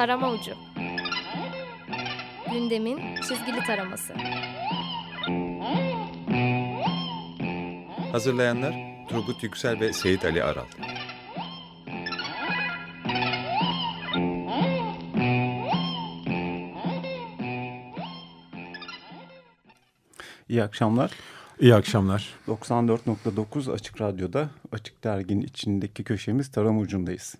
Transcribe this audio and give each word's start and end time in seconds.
Tarama 0.00 0.30
Ucu 0.30 0.54
Gündemin 2.52 3.14
çizgili 3.14 3.60
taraması 3.66 4.14
Hazırlayanlar 8.12 8.74
Turgut 9.08 9.42
Yüksel 9.42 9.80
ve 9.80 9.92
Seyit 9.92 10.24
Ali 10.24 10.44
Aral. 10.44 10.66
İyi 20.48 20.62
akşamlar. 20.62 21.10
İyi 21.60 21.74
akşamlar. 21.74 22.34
94.9 22.48 23.72
Açık 23.72 24.00
Radyo'da 24.00 24.50
Açık 24.72 25.04
Dergi'nin 25.04 25.42
içindeki 25.42 26.04
köşemiz 26.04 26.50
Taram 26.50 26.78
Ucu'ndayız. 26.78 27.34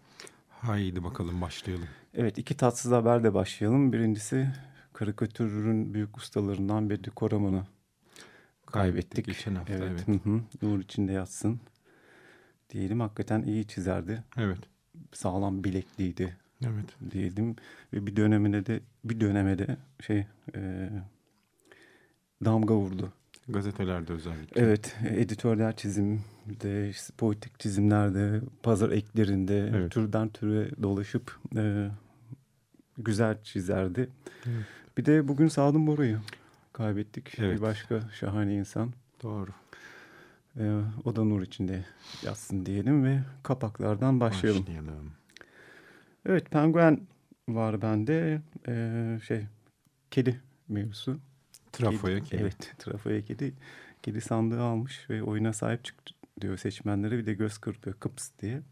Haydi 0.61 1.05
bakalım 1.05 1.41
başlayalım. 1.41 1.89
Evet 2.15 2.39
iki 2.39 2.57
tatsız 2.57 2.93
haberle 2.93 3.35
başlayalım. 3.35 3.93
Birincisi 3.93 4.49
karikatürün 4.93 5.95
büyük 5.95 6.17
ustalarından 6.17 6.91
Bedri 6.91 7.11
Koraman'ı 7.11 7.67
kaybettik. 8.67 9.27
geçen 9.27 9.55
hafta, 9.55 9.73
evet. 9.73 10.05
evet. 10.09 10.09
Hı 10.09 10.31
hı. 10.31 10.41
Nur 10.63 10.81
içinde 10.81 11.13
yatsın. 11.13 11.61
Diyelim 12.71 13.01
hakikaten 13.01 13.43
iyi 13.43 13.67
çizerdi. 13.67 14.25
Evet. 14.37 14.59
Sağlam 15.13 15.65
bilekliydi 15.65 16.37
Evet. 16.65 17.11
diyelim. 17.11 17.57
Ve 17.93 18.07
bir 18.07 18.17
dönemine 18.17 18.67
de 18.67 18.81
bir 19.05 19.21
döneme 19.21 19.59
de 19.59 19.77
şey 20.01 20.27
e, 20.55 20.91
damga 22.45 22.75
vurdu. 22.75 23.13
Gazetelerde 23.53 24.13
özellikle. 24.13 24.61
Evet, 24.61 24.97
editörler 25.09 25.77
çizimde, 25.77 26.93
politik 27.19 27.61
çizimlerde, 27.61 28.41
pazar 28.63 28.91
eklerinde 28.91 29.73
Evet. 29.75 29.93
türden 29.93 30.29
türe 30.29 30.83
dolaşıp 30.83 31.39
e, 31.57 31.89
güzel 32.99 33.43
çizerdi. 33.43 34.09
Evet. 34.47 34.65
Bir 34.99 35.05
de 35.05 35.29
bugün 35.29 35.49
Sadım 35.49 35.87
Bora'yı 35.87 36.19
kaybettik. 36.73 37.39
Evet. 37.39 37.57
Bir 37.57 37.63
başka 37.63 38.01
şahane 38.21 38.55
insan. 38.55 38.93
Doğru. 39.23 39.51
E, 40.59 40.81
o 41.05 41.17
da 41.17 41.25
nur 41.25 41.43
içinde 41.43 41.85
yatsın 42.25 42.67
diyelim 42.67 43.05
ve 43.05 43.21
kapaklardan 43.43 44.21
başlayalım. 44.21 44.63
Başlayalım. 44.63 45.13
Evet, 46.27 46.51
penguen 46.51 47.01
var 47.49 47.83
bende. 47.83 48.43
E, 48.69 49.19
şey, 49.27 49.47
kedi 50.11 50.41
mevzusu. 50.69 51.19
Trafoya 51.73 52.21
kedi. 52.21 52.43
Evet, 52.43 52.75
trafoya 52.79 53.25
kedi. 53.25 53.55
Kedi 54.03 54.21
sandığı 54.21 54.63
almış 54.63 55.11
ve 55.11 55.23
oyuna 55.23 55.53
sahip 55.53 55.85
çıktı 55.85 56.15
diyor 56.41 56.57
seçmenlere. 56.57 57.19
Bir 57.19 57.27
de 57.27 57.35
göz 57.35 57.59
kırpıyor 57.59 57.97
kıps 57.97 58.31
diye. 58.43 58.63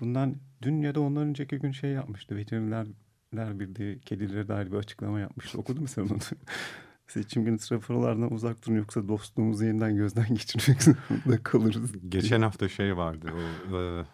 Bundan 0.00 0.36
dün 0.62 0.82
ya 0.82 0.94
da 0.94 1.00
ondan 1.00 1.22
önceki 1.22 1.58
gün 1.58 1.72
şey 1.72 1.90
yapmıştı. 1.90 2.36
Veterinerler 2.36 2.86
Birliği 3.32 4.00
kedilere 4.00 4.48
dair 4.48 4.72
bir 4.72 4.76
açıklama 4.76 5.20
yapmıştı. 5.20 5.58
Okudun 5.58 5.82
mu 5.82 5.88
sen 5.88 6.02
onu? 6.02 6.18
Seçim 7.08 7.44
günü 7.44 7.58
trafolardan 7.58 8.32
uzak 8.32 8.66
durun 8.66 8.76
yoksa 8.76 9.08
dostluğumuzu 9.08 9.64
yeniden 9.64 9.96
gözden 9.96 10.28
geçirmek 10.34 10.82
zorunda 10.82 11.42
kalırız. 11.42 11.92
Geçen 12.08 12.42
hafta 12.42 12.68
şey 12.68 12.96
vardı. 12.96 13.32
O, 13.72 13.76
e, 13.76 14.04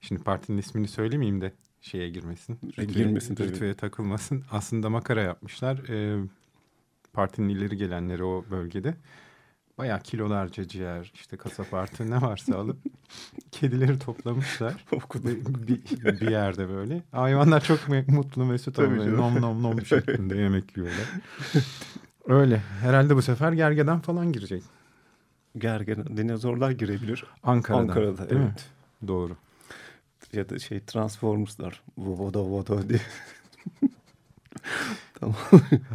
şimdi 0.00 0.22
partinin 0.22 0.58
ismini 0.58 0.88
söylemeyeyim 0.88 1.40
de 1.40 1.52
şeye 1.80 2.08
girmesin. 2.08 2.58
Rütüye, 2.64 2.86
girmesin 2.86 3.34
tabii. 3.34 3.48
rütüye 3.48 3.74
takılmasın. 3.74 4.44
Aslında 4.50 4.90
makara 4.90 5.22
yapmışlar. 5.22 5.78
E, 5.88 6.24
partinin 7.12 7.48
ileri 7.48 7.76
gelenleri 7.76 8.24
o 8.24 8.44
bölgede. 8.50 8.94
Bayağı 9.78 10.00
kilolarca 10.00 10.68
ciğer, 10.68 11.12
işte 11.14 11.36
kasap 11.36 11.74
artı 11.74 12.10
ne 12.10 12.22
varsa 12.22 12.56
alıp 12.56 12.76
kedileri 13.50 13.98
toplamışlar. 13.98 14.84
Bir, 15.68 16.20
bir 16.20 16.30
yerde 16.30 16.68
böyle. 16.68 17.02
Hayvanlar 17.12 17.64
çok 17.64 17.80
mutlu 18.08 18.44
mesut 18.44 18.76
canım. 18.76 19.16
nom 19.16 19.40
nom 19.40 19.62
nom 19.62 19.86
şeklinde 19.86 20.36
yemek 20.36 20.76
yiyorlar. 20.76 21.06
Öyle. 22.26 22.62
Herhalde 22.80 23.16
bu 23.16 23.22
sefer 23.22 23.52
gergeden 23.52 24.00
falan 24.00 24.32
girecek. 24.32 24.62
Gergen 25.58 26.16
dinozorlar 26.16 26.70
girebilir. 26.70 27.24
Ankara'dan. 27.42 27.82
Ankara'da, 27.82 28.30
değil 28.30 28.40
mi? 28.40 28.48
evet. 28.52 28.66
Doğru. 29.08 29.36
Ya 30.32 30.48
da 30.48 30.58
şey 30.58 30.80
Transformers'lar. 30.80 31.82
Voda 31.98 32.40
voda 32.40 32.88
diye. 32.88 33.00
tamam. 35.20 35.36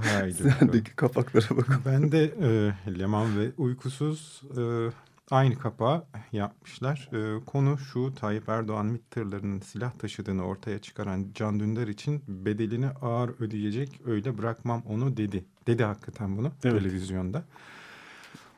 Haydi 0.04 0.40
bakalım. 0.40 0.56
Sendeki 0.60 0.96
kapaklara 0.96 1.58
bakın. 1.58 1.82
Ben 1.86 2.12
de 2.12 2.24
e, 2.42 3.00
Leman 3.00 3.40
ve 3.40 3.52
Uykusuz 3.58 4.42
e, 4.58 4.92
aynı 5.32 5.58
kapağı 5.58 6.06
yapmışlar. 6.32 7.10
E, 7.14 7.46
konu 7.46 7.78
şu 7.78 8.16
Tayyip 8.16 8.50
Erdoğan 8.50 8.86
MİT 8.86 9.12
tırlarının 9.12 9.60
silah 9.60 9.92
taşıdığını 9.92 10.44
ortaya 10.46 10.80
çıkaran 10.80 11.28
Can 11.34 11.60
Dündar 11.60 11.88
için 11.88 12.24
bedelini 12.28 12.88
ağır 12.90 13.30
ödeyecek 13.40 14.02
öyle 14.06 14.38
bırakmam 14.38 14.84
onu 14.86 15.18
dedi. 15.18 15.46
Dedi 15.68 15.84
hakikaten 15.84 16.38
bunu 16.38 16.52
Evet. 16.64 16.80
televizyonda. 16.82 17.44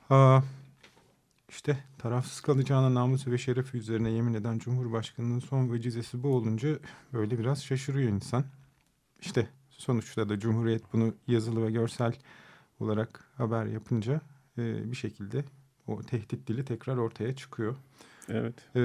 Aa, 0.10 0.42
işte 1.50 1.78
tarafsız 1.98 2.42
kalacağına 2.42 2.94
namusu 2.94 3.32
ve 3.32 3.38
şerefi 3.38 3.78
üzerine 3.78 4.10
yemin 4.12 4.34
eden 4.34 4.60
Cumhurbaşkanı'nın 4.60 5.40
son 5.40 5.72
vecizesi 5.74 6.24
bu 6.24 6.28
olunca 6.36 6.70
böyle 7.14 7.40
biraz 7.40 7.64
şaşırıyor 7.64 8.10
insan. 8.12 8.44
İşte 9.22 9.48
sonuçta 9.80 10.30
da 10.30 10.40
Cumhuriyet 10.40 10.94
bunu 10.94 11.14
yazılı 11.28 11.66
ve 11.66 11.72
görsel 11.72 12.14
olarak 12.80 13.24
haber 13.38 13.66
yapınca 13.66 14.22
e, 14.58 14.92
bir 14.92 14.96
şekilde 14.96 15.44
o 15.88 16.02
tehdit 16.02 16.48
dili 16.48 16.66
tekrar 16.66 16.98
ortaya 16.98 17.36
çıkıyor. 17.36 17.76
Evet. 18.30 18.54
E, 18.76 18.80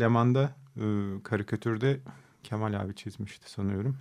Leman'da 0.00 0.56
e, 0.76 0.84
karikatürde 1.22 2.00
Kemal 2.42 2.80
abi 2.80 2.94
çizmişti 2.94 3.50
sanıyorum. 3.50 3.96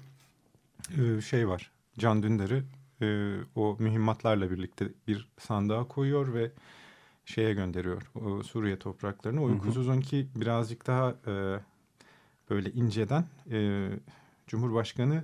E, 0.97 1.22
şey 1.22 1.47
var 1.47 1.72
Can 1.97 2.23
Dündar'ı 2.23 2.63
e, 3.01 3.38
o 3.55 3.78
mühimmatlarla 3.79 4.51
birlikte 4.51 4.88
bir 5.07 5.28
sandığa 5.40 5.88
koyuyor 5.88 6.34
ve 6.34 6.51
şeye 7.25 7.53
gönderiyor 7.53 8.11
o 8.16 8.44
Suriye 8.44 8.79
topraklarına. 8.79 9.40
hı. 9.40 9.45
Uykusuzun 9.45 10.01
ki 10.01 10.28
birazcık 10.35 10.88
daha 10.88 11.16
e, 11.28 11.59
böyle 12.50 12.72
inceden 12.72 13.25
e, 13.51 13.90
Cumhurbaşkanı 14.47 15.23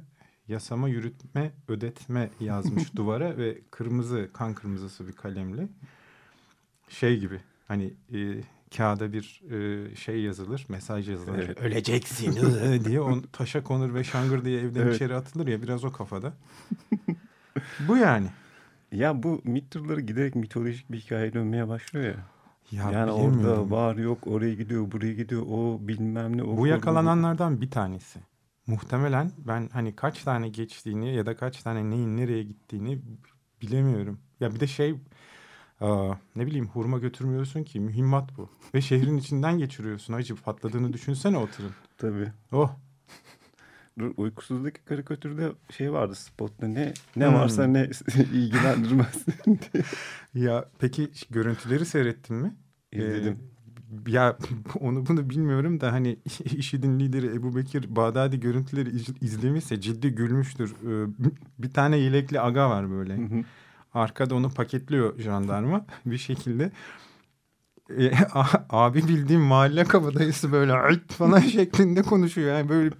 yasama, 0.49 0.89
yürütme, 0.89 1.51
ödetme 1.67 2.29
yazmış 2.39 2.93
duvara 2.95 3.37
ve 3.37 3.57
kırmızı, 3.71 4.29
kan 4.33 4.53
kırmızısı 4.53 5.07
bir 5.07 5.13
kalemle 5.13 5.67
şey 6.89 7.19
gibi 7.19 7.39
hani 7.67 7.93
e, 8.13 8.41
kağıda 8.77 9.13
bir 9.13 9.41
e, 9.51 9.95
şey 9.95 10.21
yazılır, 10.21 10.65
mesaj 10.69 11.09
yazılır. 11.09 11.43
Evet. 11.45 11.61
Öleceksin 11.61 12.35
diye 12.85 13.01
on 13.01 13.21
taşa 13.31 13.63
konur 13.63 13.93
ve 13.93 14.03
şangır 14.03 14.45
diye 14.45 14.61
evden 14.61 14.81
Evet. 14.81 14.95
içeri 14.95 15.15
atılır 15.15 15.47
ya 15.47 15.61
biraz 15.61 15.83
o 15.83 15.91
kafada. 15.91 16.33
Bu 17.87 17.97
yani. 17.97 18.27
Ya 18.91 19.23
bu 19.23 19.41
mit 19.43 19.71
turları 19.71 20.01
giderek 20.01 20.35
mitolojik 20.35 20.91
bir 20.91 20.99
hikaye 20.99 21.33
dönmeye 21.33 21.67
başlıyor 21.67 22.05
ya. 22.05 22.27
Ya 22.71 22.91
yani 22.91 23.11
orada 23.11 23.71
var 23.71 23.95
yok 23.95 24.27
oraya 24.27 24.53
gidiyor 24.53 24.91
buraya 24.91 25.13
gidiyor 25.13 25.41
o 25.49 25.77
bilmem 25.81 26.37
ne. 26.37 26.43
O 26.43 26.57
Bu 26.57 26.67
yakalananlardan 26.67 27.61
bir 27.61 27.71
tanesi. 27.71 28.19
Muhtemelen 28.69 29.31
ben 29.37 29.69
hani 29.73 29.95
kaç 29.95 30.23
tane 30.23 30.49
geçtiğini 30.49 31.15
ya 31.15 31.25
da 31.25 31.35
kaç 31.35 31.63
tane 31.63 31.89
neyin 31.89 32.17
nereye 32.17 32.43
gittiğini 32.43 33.01
bilemiyorum. 33.61 34.19
Ya 34.39 34.55
bir 34.55 34.59
de 34.59 34.67
şey 34.67 34.95
aa, 35.81 36.13
ne 36.35 36.47
bileyim 36.47 36.67
hurma 36.67 36.97
götürmüyorsun 36.99 37.63
ki 37.63 37.79
mühimmat 37.79 38.37
bu. 38.37 38.49
Ve 38.75 38.81
şehrin 38.81 39.17
içinden 39.17 39.57
geçiriyorsun. 39.57 40.13
Acı 40.13 40.35
patladığını 40.35 40.93
düşünsene 40.93 41.37
o 41.37 41.47
tırın. 41.47 41.71
Tabii. 41.97 42.31
Oh 42.51 42.75
Dur, 43.99 44.13
uykusuzdaki 44.17 44.81
karikatürde 44.85 45.51
şey 45.69 45.91
vardı 45.93 46.15
spotta 46.15 46.67
ne 46.67 46.93
ne 47.15 47.25
Hmm. 47.25 47.33
varsa 47.33 47.67
ne 47.67 47.89
ilgilendirmez 48.33 49.25
ya 50.33 50.65
peki 50.79 51.11
görüntüleri 51.29 51.85
seyrettin 51.85 52.35
mi? 52.35 52.55
İzledim. 52.91 53.33
Ee, 53.33 53.58
ya 54.07 54.37
onu 54.79 55.05
bunu 55.07 55.29
bilmiyorum 55.29 55.81
da 55.81 55.91
hani 55.91 56.17
IŞİD'in 56.45 56.99
lideri 56.99 57.27
Ebu 57.35 57.55
Bekir 57.55 57.95
Bağdadi 57.95 58.39
görüntüleri 58.39 58.89
iz- 58.89 59.21
izlemişse 59.21 59.81
ciddi 59.81 60.09
gülmüştür. 60.09 60.71
Ee, 60.83 61.07
bir 61.59 61.69
tane 61.71 61.97
yelekli 61.97 62.39
aga 62.41 62.69
var 62.69 62.91
böyle. 62.91 63.17
Hı 63.17 63.21
hı. 63.35 63.43
Arkada 63.93 64.35
onu 64.35 64.49
paketliyor 64.49 65.19
jandarma 65.19 65.85
bir 66.05 66.17
şekilde. 66.17 66.71
E, 67.97 68.11
a- 68.33 68.65
abi 68.69 69.07
bildiğim 69.07 69.41
mahalle 69.41 69.83
kabadayısı 69.83 70.51
böyle 70.51 70.73
"Ayt" 70.73 71.11
falan 71.13 71.39
şeklinde 71.39 72.01
konuşuyor. 72.01 72.57
Yani 72.57 72.69
böyle 72.69 72.95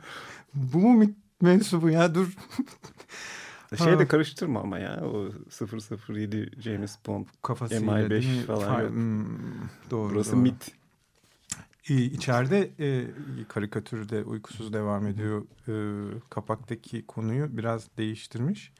bu 0.53 0.77
mu 0.79 1.05
mensubu 1.41 1.89
ya 1.89 2.15
dur. 2.15 2.37
şey 3.83 3.99
de 3.99 4.07
karıştırma 4.07 4.59
ama 4.61 4.79
ya 4.79 5.01
o 5.03 5.29
007 6.09 6.51
James 6.61 6.97
Bond 7.07 7.25
Kafasıyla 7.41 7.83
MI5 7.93 8.09
değil 8.09 8.39
mi? 8.39 8.45
falan 8.45 8.73
Fa- 8.79 8.81
yok. 8.83 8.91
Hmm, 8.91 9.25
doğru. 9.91 10.13
burası 10.13 10.31
doğru. 10.31 10.41
mit. 10.41 10.71
İçeride 11.93 12.69
e, 12.79 13.07
karikatürde 13.47 14.23
uykusuz 14.23 14.73
devam 14.73 15.07
ediyor. 15.07 15.43
E, 15.67 15.73
kapaktaki 16.29 17.05
konuyu 17.05 17.57
biraz 17.57 17.87
değiştirmiş. 17.97 18.71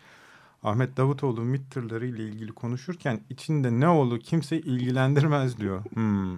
Ahmet 0.63 0.97
Davutoğlu 0.97 1.41
MİT 1.41 1.71
tırları 1.71 2.07
ile 2.07 2.23
ilgili 2.23 2.51
konuşurken 2.51 3.21
içinde 3.29 3.79
ne 3.79 3.87
oldu 3.87 4.19
kimse 4.19 4.59
ilgilendirmez 4.59 5.57
diyor. 5.57 5.85
Hmm. 5.93 6.37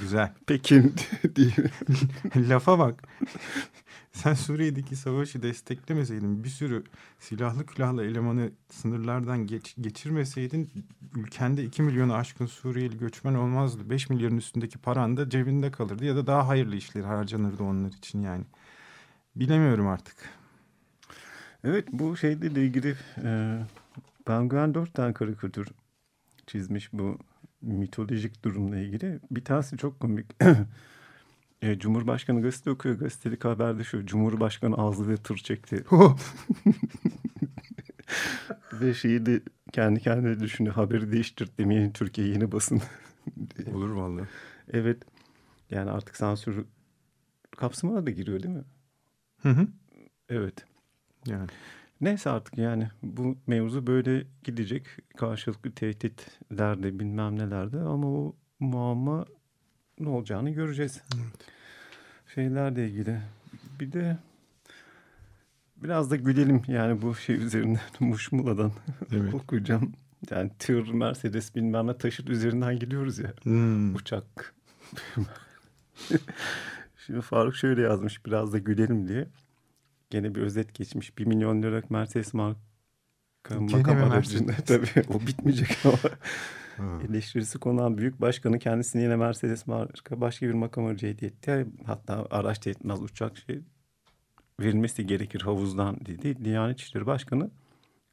Güzel. 0.00 0.32
Pekin 0.46 0.94
değil. 1.36 1.56
Lafa 2.36 2.78
bak. 2.78 3.02
Sen 4.12 4.34
Suriye'deki 4.34 4.96
savaşı 4.96 5.42
desteklemeseydin, 5.42 6.44
bir 6.44 6.48
sürü 6.48 6.84
silahlı 7.18 7.66
külahlı 7.66 8.04
elemanı 8.04 8.50
sınırlardan 8.70 9.46
geç, 9.46 9.74
geçirmeseydin 9.80 10.70
ülkende 11.16 11.64
2 11.64 11.82
milyonu 11.82 12.14
aşkın 12.14 12.46
Suriyeli 12.46 12.98
göçmen 12.98 13.34
olmazdı. 13.34 13.90
5 13.90 14.10
milyonun 14.10 14.36
üstündeki 14.36 14.78
paran 14.78 15.16
da 15.16 15.30
cebinde 15.30 15.70
kalırdı 15.70 16.04
ya 16.04 16.16
da 16.16 16.26
daha 16.26 16.48
hayırlı 16.48 16.76
işler 16.76 17.02
harcanırdı 17.02 17.62
onlar 17.62 17.88
için 17.92 18.20
yani. 18.22 18.44
Bilemiyorum 19.36 19.88
artık. 19.88 20.16
Evet 21.64 21.88
bu 21.92 22.16
şeyle 22.16 22.46
ilgili 22.64 22.96
e, 23.24 23.58
Penguen 24.26 24.74
dört 24.74 24.94
tane 24.94 25.12
karikatür 25.12 25.68
çizmiş 26.46 26.92
bu 26.92 27.18
mitolojik 27.62 28.44
durumla 28.44 28.78
ilgili. 28.78 29.20
Bir 29.30 29.44
tanesi 29.44 29.76
çok 29.76 30.00
komik. 30.00 30.26
e, 31.62 31.78
Cumhurbaşkanı 31.78 32.42
gazete 32.42 32.70
okuyor. 32.70 32.98
Gazetedeki 32.98 33.48
haberde 33.48 33.84
şu. 33.84 34.06
Cumhurbaşkanı 34.06 34.76
ağzı 34.76 35.08
ve 35.08 35.16
tır 35.16 35.36
çekti. 35.36 35.84
ve 38.72 38.94
şeyi 38.94 39.26
de 39.26 39.42
kendi 39.72 40.00
kendine 40.00 40.40
düşünüyor. 40.40 40.74
Haberi 40.74 41.12
değiştir 41.12 41.50
demeyin 41.58 41.90
Türkiye 41.90 42.28
yeni 42.28 42.52
basın. 42.52 42.82
Olur 43.74 43.90
vallahi. 43.90 44.28
evet. 44.72 45.02
Yani 45.70 45.90
artık 45.90 46.16
sansür 46.16 46.64
kapsamına 47.56 48.06
da 48.06 48.10
giriyor 48.10 48.42
değil 48.42 48.54
mi? 48.54 48.64
Hı 49.42 49.48
hı. 49.48 49.68
Evet. 50.28 50.64
Yani. 51.26 51.46
Neyse 52.00 52.30
artık 52.30 52.58
yani 52.58 52.88
bu 53.02 53.38
mevzu 53.46 53.86
böyle 53.86 54.26
gidecek. 54.44 54.86
Karşılıklı 55.16 55.72
tehditlerde 55.72 56.98
bilmem 56.98 57.38
nelerde 57.38 57.78
ama 57.78 58.06
o 58.08 58.36
muamma 58.60 59.26
ne 60.00 60.08
olacağını 60.08 60.50
göreceğiz. 60.50 61.02
Evet. 61.14 61.46
Şeylerle 62.34 62.88
ilgili. 62.88 63.20
Bir 63.80 63.92
de 63.92 64.18
biraz 65.76 66.10
da 66.10 66.16
gülelim 66.16 66.62
yani 66.68 67.02
bu 67.02 67.14
şey 67.14 67.36
üzerinden 67.36 67.80
Muşmula'dan 68.00 68.72
Evet. 69.12 69.34
okuyacağım. 69.34 69.92
Yani 70.30 70.50
tır, 70.58 70.88
Mercedes 70.92 71.54
bilmem 71.54 71.86
ne 71.86 71.98
taşıt 71.98 72.30
üzerinden 72.30 72.78
gidiyoruz 72.78 73.18
ya. 73.18 73.32
Hmm. 73.42 73.94
Uçak. 73.94 74.54
Şimdi 77.06 77.20
Faruk 77.20 77.56
şöyle 77.56 77.82
yazmış 77.82 78.26
biraz 78.26 78.52
da 78.52 78.58
gülelim 78.58 79.08
diye. 79.08 79.26
Gene 80.10 80.34
bir 80.34 80.40
özet 80.40 80.74
geçmiş. 80.74 81.18
Bir 81.18 81.26
milyon 81.26 81.62
liralık 81.62 81.90
Mercedes 81.90 82.34
marka 82.34 82.60
makam 83.60 83.96
aracında. 84.10 84.52
Tabii 84.66 84.86
o 85.08 85.20
bitmeyecek 85.26 85.78
ama. 85.84 85.98
Eleştirisi 87.08 87.58
konan 87.58 87.98
büyük 87.98 88.20
başkanı 88.20 88.58
kendisine 88.58 89.02
yine 89.02 89.16
Mercedes 89.16 89.66
marka 89.66 90.20
başka 90.20 90.46
bir 90.46 90.54
makam 90.54 90.86
aracı 90.86 91.06
hediye 91.06 91.30
etti. 91.30 91.66
Hatta 91.86 92.26
araç 92.30 92.64
da 92.64 92.68
yetmez 92.70 93.02
uçak 93.02 93.38
şey 93.38 93.60
verilmesi 94.60 95.06
gerekir 95.06 95.40
havuzdan 95.40 95.96
dedi. 96.06 96.44
Diyanet 96.44 96.80
İşleri 96.80 97.06
Başkanı 97.06 97.50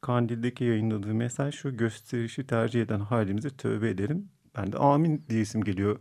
Kandil'deki 0.00 0.64
yayınladığı 0.64 1.14
mesaj 1.14 1.54
şu 1.54 1.76
gösterişi 1.76 2.46
tercih 2.46 2.82
eden 2.82 3.00
halimize 3.00 3.50
tövbe 3.50 3.90
edelim. 3.90 4.28
Ben 4.56 4.72
de 4.72 4.78
amin 4.78 5.24
diyesim 5.28 5.64
geliyor 5.64 5.98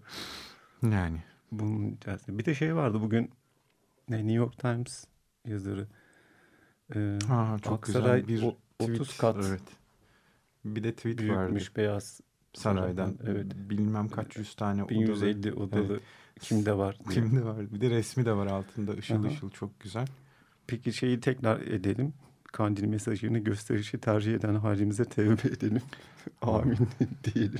Yani. 0.91 1.23
bunun 1.51 1.91
içerisinde. 1.91 2.38
Bir 2.38 2.45
de 2.45 2.55
şey 2.55 2.75
vardı 2.75 3.01
bugün 3.01 3.31
ne, 4.09 4.17
New 4.17 4.33
York 4.33 4.57
Times 4.59 5.05
yazarı. 5.47 5.88
Ee, 6.95 7.19
Ha, 7.27 7.57
çok 7.63 7.73
Aksaray 7.73 8.21
güzel 8.25 8.41
bir 8.41 8.47
o- 8.47 8.57
30 8.79 9.07
tweet. 9.07 9.17
kat 9.21 9.45
Evet. 9.49 9.61
Bir 10.65 10.83
de 10.83 10.95
tweet 10.95 11.19
vardı. 11.21 11.39
büyükmüş 11.39 11.75
beyaz 11.75 12.21
Saraydan. 12.53 13.17
Evet. 13.27 13.45
Bilmem 13.55 14.09
kaç 14.09 14.38
yüz 14.38 14.55
tane 14.55 14.83
odalı. 14.83 14.99
1150 14.99 15.53
odalı 15.53 15.85
Evet. 15.91 16.01
kimde 16.41 16.77
var 16.77 16.97
diye. 17.09 17.13
Kimde 17.25 17.45
var? 17.45 17.71
Bir 17.73 17.81
de 17.81 17.89
resmi 17.89 18.25
de 18.25 18.33
var 18.33 18.47
altında 18.47 18.91
ışıl 18.91 19.23
Aha. 19.23 19.27
ışıl 19.31 19.49
çok 19.49 19.79
güzel. 19.79 20.07
Peki 20.67 20.94
şeyi 20.94 21.19
tekrar 21.19 21.61
edelim. 21.61 22.13
Kandil 22.51 22.83
mesajını 22.83 23.39
gösterişi 23.39 23.97
tercih 23.97 24.33
eden 24.35 24.55
halimize 24.55 25.05
tevbe 25.05 25.47
edelim. 25.47 25.81
Amin 26.41 26.77
diyelim. 27.23 27.59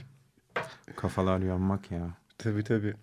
Kafalar 0.95 1.39
yanmak 1.39 1.92
ya. 1.92 2.18
Tabii 2.38 2.63
tabii. 2.63 2.94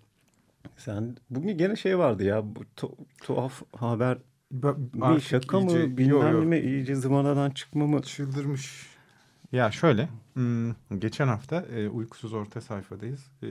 Sen 0.77 1.17
bugün 1.29 1.57
gene 1.57 1.75
şey 1.75 1.97
vardı 1.97 2.23
ya 2.23 2.55
bu 2.55 2.63
tu- 2.77 2.95
tuhaf 3.23 3.61
haber 3.77 4.17
bir 4.51 5.19
şaka 5.19 5.59
mı 5.59 5.97
bilmem 5.97 6.41
ne 6.41 6.45
mi 6.45 6.59
iyice 6.59 6.95
zıvanadan 6.95 7.49
çıkma 7.49 7.87
mı? 7.87 8.01
Çıldırmış. 8.01 8.87
Ya 9.51 9.71
şöyle. 9.71 10.09
hmm, 10.33 10.71
geçen 10.99 11.27
hafta 11.27 11.61
e, 11.61 11.89
uykusuz 11.89 12.33
orta 12.33 12.61
sayfadayız. 12.61 13.31
E, 13.43 13.47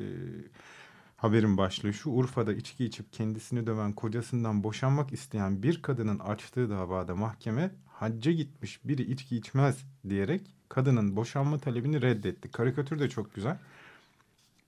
haberin 1.17 1.57
başlığı 1.57 1.95
şu. 1.95 2.11
Urfa'da 2.11 2.53
içki 2.53 2.85
içip 2.85 3.13
kendisini 3.13 3.67
döven 3.67 3.93
kocasından 3.93 4.65
boşanmak 4.65 5.13
isteyen 5.13 5.63
bir 5.63 5.83
kadının 5.83 6.19
açtığı 6.19 6.71
davada 6.71 7.15
mahkeme 7.15 7.71
hacca 7.87 8.33
gitmiş 8.33 8.81
biri 8.85 9.03
içki 9.03 9.37
içmez 9.37 9.85
diyerek 10.09 10.55
kadının 10.69 11.17
boşanma 11.17 11.59
talebini 11.59 12.03
reddetti. 12.03 12.51
Karikatür 12.51 12.99
de 12.99 13.09
çok 13.09 13.35
güzel. 13.35 13.59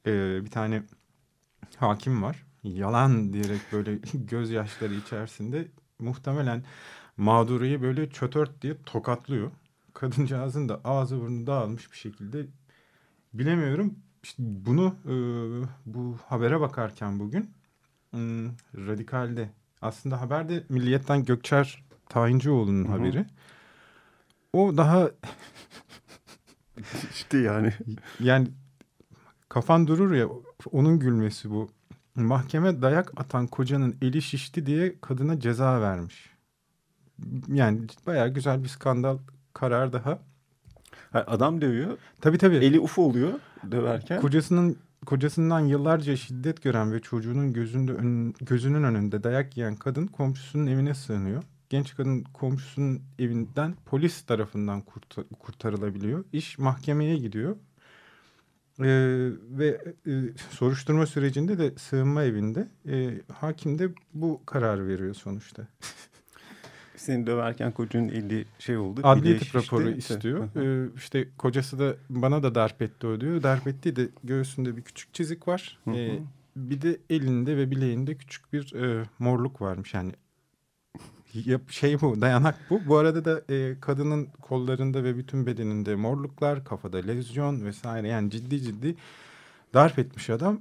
E, 0.07 0.45
bir 0.45 0.51
tane 0.51 0.83
hakim 1.77 2.23
var. 2.23 2.47
Yalan 2.63 3.33
diyerek 3.33 3.61
böyle 3.73 3.95
gözyaşları 4.15 4.95
içerisinde 4.95 5.69
muhtemelen 5.99 6.65
mağduriyi 7.17 7.83
böyle 7.83 8.11
çötört 8.11 8.63
diye 8.63 8.83
tokatlıyor. 8.87 9.51
Kadıncağızın 9.95 10.69
da 10.69 10.81
ağzı 10.85 11.21
burnu 11.21 11.47
dağılmış 11.47 11.93
bir 11.93 11.97
şekilde 11.97 12.47
bilemiyorum. 13.35 13.95
İşte 14.23 14.43
bunu 14.47 14.95
e, 15.05 15.15
bu 15.87 16.17
habere 16.27 16.61
bakarken 16.61 17.19
bugün 17.19 17.51
hmm, 18.11 18.47
Radikal'de 18.75 19.51
aslında 19.83 20.21
haberde 20.21 20.65
Milliyet'ten 20.69 21.25
Gökçer 21.25 21.85
Tayincioğlu'nun 22.09 22.85
Hı 22.85 22.89
hı. 22.89 22.93
haberi. 22.93 23.27
O 24.53 24.77
daha 24.77 25.11
İşte 27.11 27.39
yani. 27.39 27.73
yani 28.21 28.49
kafan 29.49 29.87
durur 29.87 30.15
ya 30.15 30.29
onun 30.73 30.99
gülmesi 30.99 31.51
bu. 31.51 31.76
Mahkeme 32.17 32.83
dayak 32.83 33.13
atan 33.21 33.47
kocanın 33.47 33.97
eli 34.03 34.23
şişti 34.23 34.67
diye 34.67 34.95
kadına 35.01 35.41
ceza 35.41 35.81
vermiş. 35.81 36.31
Yani 37.49 37.81
bayağı 38.07 38.29
güzel 38.29 38.63
bir 38.63 38.69
skandal 38.69 39.19
karar 39.53 39.93
daha. 39.93 40.19
Ha, 41.13 41.25
Adam 41.27 41.61
dövüyor. 41.61 41.99
Tabii 42.21 42.39
tabii. 42.39 42.57
Eli 42.57 42.81
uf 42.81 42.99
oluyor 42.99 43.33
döverken. 43.71 44.21
Kocasının 44.21 44.77
kocasından 45.07 45.61
yıllarca 45.61 46.17
şiddet 46.17 46.63
gören 46.63 46.93
ve 46.93 47.01
çocuğunun 47.01 47.53
gözünde 47.53 47.93
ön- 47.93 48.35
gözünün 48.41 48.83
önünde 48.83 49.23
dayak 49.23 49.57
yiyen 49.57 49.77
kadın 49.77 50.07
komşusunun 50.07 50.67
evine 50.67 50.95
sığınıyor. 50.95 51.43
Genç 51.69 51.97
kadın 51.97 52.23
komşusunun 52.23 53.03
evinden 53.19 53.75
polis 53.87 54.23
tarafından 54.23 54.81
kurta- 54.81 55.29
kurtarılabiliyor. 55.39 56.25
İş 56.33 56.59
mahkemeye 56.59 57.17
gidiyor. 57.17 57.57
Ee, 58.81 59.31
ve 59.51 59.83
e, 60.07 60.13
soruşturma 60.51 61.07
sürecinde 61.07 61.59
de 61.59 61.73
sığınma 61.79 62.23
evinde 62.23 62.69
e, 62.89 63.21
hakim 63.33 63.79
de 63.79 63.89
bu 64.15 64.41
karar 64.47 64.89
veriyor 64.89 65.15
sonuçta. 65.15 65.67
Seni 66.97 67.27
döverken 67.27 67.73
kocanın 67.73 68.09
eli 68.09 68.45
şey 68.59 68.77
oldu. 68.77 69.01
Adli 69.05 69.39
tıp 69.39 69.55
raporu 69.55 69.91
istiyor. 69.91 70.49
Ee, 70.57 70.91
işte 70.97 71.29
kocası 71.39 71.79
da 71.79 71.97
bana 72.11 72.43
da 72.43 72.55
darp 72.55 72.83
etti 72.83 73.07
o 73.07 73.21
diyor. 73.21 73.43
Darp 73.43 73.67
ettiği 73.67 73.97
de 73.97 74.09
göğsünde 74.25 74.77
bir 74.77 74.83
küçük 74.83 75.15
çizik 75.15 75.49
var. 75.49 75.79
Ee, 75.89 76.19
bir 76.57 76.83
de 76.83 76.99
elinde 77.11 77.57
ve 77.57 77.71
bileğinde 77.71 78.15
küçük 78.15 78.53
bir 78.53 78.75
e, 78.75 79.05
morluk 79.19 79.61
varmış. 79.61 79.95
Yani 79.95 80.13
şey 81.71 82.01
bu 82.01 82.21
dayanak 82.21 82.59
bu. 82.71 82.81
Bu 82.87 82.97
arada 82.97 83.25
da 83.25 83.55
e, 83.55 83.81
kadının 83.81 84.29
kollarında 84.43 85.05
ve 85.05 85.17
bütün 85.17 85.47
bedeninde 85.47 85.95
morluklar, 85.95 86.65
kafada 86.65 86.99
lezyon 86.99 87.65
vesaire. 87.65 88.09
Yani 88.09 88.31
ciddi 88.31 88.63
ciddi 88.63 88.97
darp 89.75 89.99
etmiş 89.99 90.31
adam. 90.31 90.61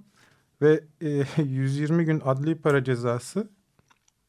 Ve 0.61 0.83
e, 1.01 1.23
120 1.43 2.05
gün 2.05 2.21
adli 2.25 2.55
para 2.55 2.83
cezası 2.83 3.49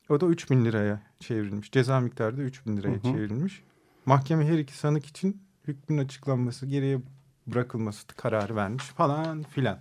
o 0.09 0.21
da 0.21 0.27
3000 0.27 0.65
liraya 0.65 1.03
çevrilmiş. 1.21 1.73
Ceza 1.73 2.01
miktarı 2.01 2.37
da 2.37 2.43
3000 2.43 2.77
liraya 2.77 2.93
Hı 2.93 2.97
hı. 2.97 3.03
çevrilmiş. 3.03 3.63
Mahkeme 4.07 4.47
her 4.49 4.59
iki 4.59 4.75
sanık 4.79 5.07
için 5.07 5.43
hükmün 5.69 5.99
açıklanması, 5.99 6.67
geriye 6.67 6.99
bırakılması 7.47 8.07
kararı 8.07 8.57
vermiş 8.57 8.85
falan 8.85 9.43
filan. 9.43 9.79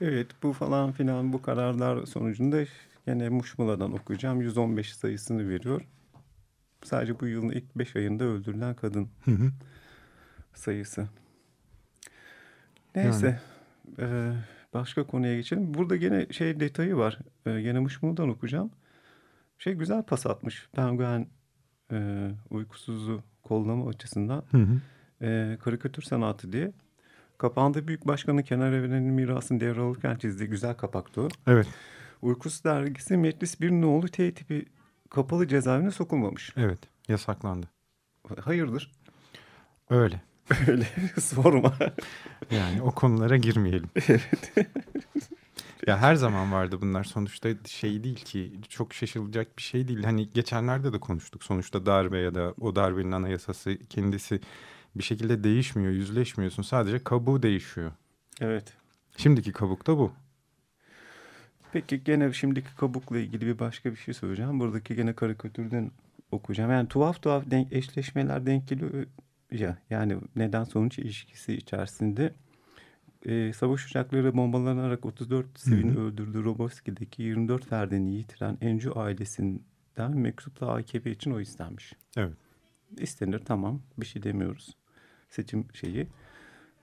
Evet 0.00 0.26
bu 0.42 0.52
falan 0.52 0.92
filan 0.92 1.32
bu 1.32 1.42
kararlar 1.42 2.06
sonucunda 2.06 2.64
yine 3.06 3.28
Muşmula'dan 3.28 3.92
okuyacağım. 3.92 4.40
115 4.40 4.94
sayısını 4.96 5.48
veriyor. 5.48 5.82
Sadece 6.84 7.20
bu 7.20 7.26
yılın 7.26 7.50
ilk 7.50 7.76
5 7.76 7.96
ayında 7.96 8.24
öldürülen 8.24 8.74
kadın 8.74 9.08
sayısı. 10.54 11.08
Neyse. 12.94 13.40
eee, 13.98 14.32
başka 14.74 15.06
konuya 15.06 15.36
geçelim. 15.36 15.74
Burada 15.74 15.96
gene 15.96 16.26
şey 16.30 16.60
detayı 16.60 16.96
var. 16.96 17.18
Eee 17.46 17.62
gene 17.62 17.78
Muşmula'dan 17.78 18.28
okuyacağım. 18.28 18.70
Şey 19.58 19.74
güzel 19.74 20.02
pas 20.02 20.26
atmış. 20.26 20.68
Penguen 20.72 21.26
eee 21.92 22.30
uykusuzu 22.50 23.22
kollama 23.42 23.88
açısından. 23.88 24.44
Hı 24.50 24.58
hı. 24.58 24.80
Eee, 25.20 25.58
karikatür 25.60 26.02
sanatı 26.02 26.52
diye. 26.52 26.72
Kapağında 27.38 27.88
Büyük 27.88 28.06
Başkanı 28.06 28.42
Kenar 28.44 28.72
Evren'in 28.72 29.12
mirasını 29.12 29.60
devralırken 29.60 30.16
çizdiği 30.16 30.48
güzel 30.48 30.74
kapaktı 30.74 31.20
o. 31.22 31.28
Evet. 31.46 31.66
Uykusuz 32.22 32.64
dergisi 32.64 33.16
Meclis 33.16 33.60
bir 33.60 33.70
nolu 33.70 34.08
T 34.08 34.34
tipi 34.34 34.66
kapalı 35.10 35.48
cezaevine 35.48 35.90
sokulmamış. 35.90 36.52
Evet. 36.56 36.78
Yasaklandı. 37.08 37.66
Hayırdır? 38.40 38.92
Öyle. 39.90 40.22
Öyle 40.68 40.86
sorma. 41.20 41.74
Yani 42.50 42.82
o 42.82 42.90
konulara 42.90 43.36
girmeyelim. 43.36 43.90
ya 45.86 45.98
her 45.98 46.14
zaman 46.14 46.52
vardı 46.52 46.78
bunlar. 46.80 47.04
Sonuçta 47.04 47.48
şey 47.66 48.04
değil 48.04 48.24
ki 48.24 48.52
çok 48.68 48.94
şaşılacak 48.94 49.56
bir 49.58 49.62
şey 49.62 49.88
değil. 49.88 50.04
Hani 50.04 50.30
geçenlerde 50.30 50.92
de 50.92 51.00
konuştuk. 51.00 51.44
Sonuçta 51.44 51.86
darbe 51.86 52.18
ya 52.18 52.34
da 52.34 52.54
o 52.60 52.76
darbenin 52.76 53.12
anayasası 53.12 53.78
kendisi 53.88 54.40
bir 54.94 55.02
şekilde 55.02 55.44
değişmiyor, 55.44 55.92
yüzleşmiyorsun. 55.92 56.62
Sadece 56.62 57.04
kabuğu 57.04 57.42
değişiyor. 57.42 57.92
Evet. 58.40 58.72
Şimdiki 59.16 59.52
kabuk 59.52 59.86
da 59.86 59.98
bu. 59.98 60.12
Peki 61.72 62.04
gene 62.04 62.32
şimdiki 62.32 62.76
kabukla 62.76 63.18
ilgili 63.18 63.46
bir 63.46 63.58
başka 63.58 63.90
bir 63.90 63.96
şey 63.96 64.14
söyleyeceğim. 64.14 64.60
Buradaki 64.60 64.94
gene 64.94 65.12
karikatürden 65.12 65.90
okuyacağım. 66.32 66.70
Yani 66.70 66.88
tuhaf 66.88 67.22
tuhaf 67.22 67.50
denk, 67.50 67.72
eşleşmeler 67.72 68.46
denk 68.46 68.68
geliyor. 68.68 69.06
Ya, 69.50 69.78
yani 69.90 70.16
neden 70.36 70.64
sonuç 70.64 70.98
ilişkisi 70.98 71.54
içerisinde 71.54 72.34
e, 73.26 73.52
savaş 73.52 73.86
uçakları 73.86 74.36
bombalanarak 74.36 75.06
34 75.06 75.60
sivil 75.60 75.96
öldürdüğü 75.96 76.44
Roboski'deki 76.44 77.22
24 77.22 77.66
ferdini 77.66 78.14
yitiren 78.14 78.58
Encu 78.60 78.98
ailesinden 78.98 80.16
mektupla 80.16 80.74
AKP 80.74 81.10
için 81.10 81.30
o 81.30 81.40
istenmiş. 81.40 81.92
Evet. 82.16 82.36
İstenir 82.98 83.38
tamam 83.38 83.82
bir 83.98 84.06
şey 84.06 84.22
demiyoruz. 84.22 84.76
Seçim 85.28 85.66
şeyi. 85.74 86.08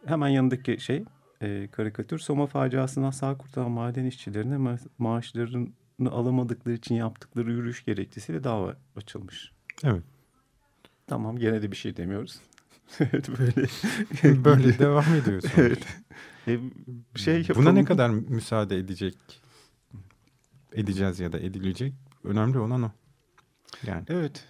Hemen 0.05 0.27
yanındaki 0.27 0.79
şey 0.79 1.03
e, 1.41 1.67
karikatür 1.71 2.19
Soma 2.19 2.47
faciasından 2.47 3.11
sağ 3.11 3.37
kurtulan 3.37 3.71
maden 3.71 4.05
işçilerine 4.05 4.57
ma 4.57 4.77
maaşlarını 4.97 5.71
alamadıkları 6.11 6.75
için 6.75 6.95
yaptıkları 6.95 7.51
yürüyüş 7.51 7.85
gerekçesiyle 7.85 8.43
dava 8.43 8.77
açılmış. 8.95 9.51
Evet. 9.83 10.03
Tamam 11.07 11.37
gene 11.37 11.61
de 11.61 11.71
bir 11.71 11.77
şey 11.77 11.97
demiyoruz. 11.97 12.41
evet 12.99 13.29
böyle. 13.39 13.67
böyle 14.43 14.79
devam 14.79 15.15
ediyorsun. 15.15 15.51
evet. 15.57 15.83
E, 16.47 16.59
şey 17.15 17.35
Buna 17.35 17.47
yapalım. 17.47 17.75
ne 17.75 17.85
kadar 17.85 18.09
müsaade 18.09 18.77
edecek 18.77 19.15
edeceğiz 20.73 21.19
ya 21.19 21.31
da 21.31 21.39
edilecek 21.39 21.93
önemli 22.23 22.59
olan 22.59 22.83
o. 22.83 22.91
Yani. 23.83 24.03
Evet. 24.07 24.45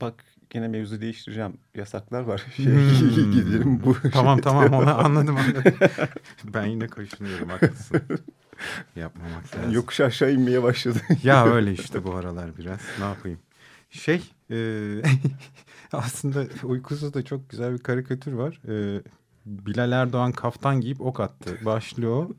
Bak 0.00 0.24
gene 0.50 0.68
mevzu 0.68 1.00
değiştireceğim. 1.00 1.52
Yasaklar 1.74 2.20
var. 2.22 2.42
Şey, 2.56 2.64
Hmm. 2.66 3.32
gidelim 3.32 3.82
bu. 3.84 3.96
Tamam 4.12 4.40
tamam 4.40 4.72
onu 4.72 4.98
anladım 4.98 5.36
anladım. 5.36 5.64
ben 6.44 6.66
yine 6.66 6.86
kaşınıyorum 6.86 7.48
haklısın. 7.48 8.02
Yapmamak 8.96 9.56
lazım. 9.56 9.72
Yokuş 9.72 10.00
aşağı 10.00 10.32
inmeye 10.32 10.62
başladı. 10.62 10.98
Ya 11.22 11.46
öyle 11.46 11.72
işte 11.72 12.04
bu 12.04 12.14
aralar 12.14 12.58
biraz. 12.58 12.80
Ne 12.98 13.04
yapayım? 13.04 13.38
Şey 13.90 14.22
e, 14.50 14.56
aslında 15.92 16.44
uykusuz 16.64 17.14
da 17.14 17.24
çok 17.24 17.50
güzel 17.50 17.72
bir 17.72 17.78
karikatür 17.78 18.32
var. 18.32 18.60
E, 18.68 19.02
Bilal 19.46 19.92
Erdoğan 19.92 20.32
kaftan 20.32 20.80
giyip 20.80 21.00
ok 21.00 21.20
attı. 21.20 21.58
Başlıyor. 21.64 22.30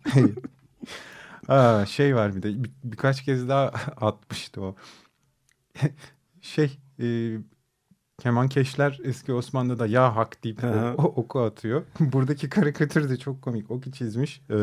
Aa, 1.48 1.86
şey 1.86 2.16
var 2.16 2.36
bir 2.36 2.44
de 2.44 2.64
bir- 2.64 2.72
birkaç 2.84 3.24
kez 3.26 3.48
daha 3.50 3.66
atmıştı 3.98 4.62
o. 4.62 4.76
şey 6.42 6.78
e, 7.02 7.38
Keman 8.20 8.48
Keşler 8.50 9.00
eski 9.04 9.34
Osmanlı'da 9.34 9.88
ya 9.88 10.16
hak 10.16 10.44
deyip 10.44 10.64
o, 10.64 10.68
o- 10.98 11.04
oku 11.22 11.40
atıyor. 11.40 11.84
Buradaki 12.00 12.50
karikatür 12.50 13.10
de 13.10 13.18
çok 13.18 13.42
komik. 13.42 13.72
Oku 13.72 13.92
çizmiş. 13.92 14.42
E, 14.50 14.58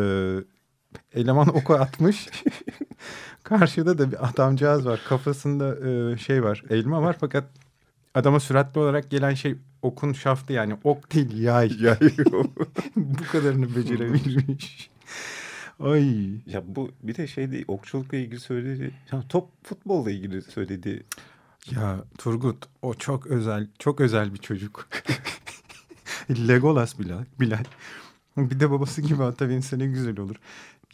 eleman 1.14 1.48
oku 1.56 1.74
atmış. 1.74 2.28
Karşıda 3.42 3.98
da 3.98 4.10
bir 4.12 4.28
adamcağız 4.28 4.86
var. 4.86 5.00
Kafasında 5.08 5.88
e, 5.88 6.16
şey 6.18 6.42
var. 6.44 6.62
Elma 6.70 7.02
var 7.02 7.16
fakat 7.20 7.44
adama 8.14 8.40
süratli 8.40 8.80
olarak 8.80 9.10
gelen 9.10 9.34
şey 9.34 9.56
okun 9.82 10.12
şaftı 10.12 10.52
yani. 10.52 10.76
Ok 10.84 11.14
değil 11.14 11.38
yay. 11.42 11.72
ya, 11.80 11.98
Bu 12.96 13.22
kadarını 13.32 13.76
becerebilmiş. 13.76 14.90
Ay. 15.80 16.28
ya 16.46 16.62
bu 16.66 16.90
bir 17.02 17.14
de 17.16 17.26
şey 17.26 17.50
değil. 17.50 17.64
Okçulukla 17.68 18.16
ilgili 18.18 18.40
söyledi. 18.40 18.90
Ya 19.12 19.22
top 19.28 19.48
futbolla 19.64 20.10
ilgili 20.10 20.42
söyledi. 20.42 21.04
Ya 21.70 22.04
Turgut 22.18 22.68
o 22.82 22.94
çok 22.94 23.26
özel 23.26 23.68
çok 23.78 24.00
özel 24.00 24.34
bir 24.34 24.38
çocuk. 24.38 24.88
Legolas 26.30 26.98
Bilal. 26.98 27.24
Bilal. 27.40 27.64
Bir 28.36 28.60
de 28.60 28.70
babası 28.70 29.02
gibi 29.02 29.22
atabilse 29.24 29.78
ne 29.78 29.86
güzel 29.86 30.18
olur. 30.18 30.36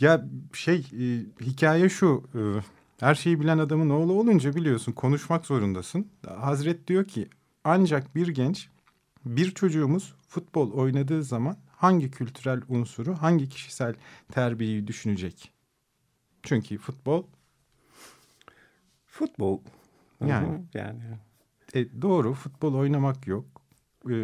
Ya 0.01 0.25
şey 0.53 0.79
e, 0.79 1.07
hikaye 1.45 1.89
şu. 1.89 2.25
e, 2.35 2.41
her 3.01 3.15
şeyi 3.15 3.41
bilen 3.41 3.59
adamın 3.59 3.91
oğlu 3.91 4.13
olunca 4.13 4.55
biliyorsun 4.55 4.93
konuşmak 4.93 5.47
zorundasın. 5.47 6.09
Hazret 6.27 6.89
diyor 6.89 7.05
ki 7.09 7.29
ancak 7.65 8.15
bir 8.15 8.29
genç 8.29 8.69
bir 9.25 9.51
çocuğumuz 9.51 10.15
futbol 10.29 10.73
oynadığı 10.73 11.23
zaman 11.25 11.57
hangi 11.77 12.11
kültürel 12.11 12.63
unsuru 12.69 13.15
hangi 13.15 13.49
kişisel 13.49 13.95
terbiyeyi 14.33 14.87
düşünecek? 14.87 15.53
Çünkü 16.43 16.79
futbol 16.79 17.25
Futbol. 19.07 19.61
Yani. 20.21 20.63
Yani. 20.75 21.01
E, 21.75 22.03
doğru 22.03 22.35
futbol 22.35 22.75
oynamak 22.75 23.27
yok. 23.27 23.45
E, 24.11 24.15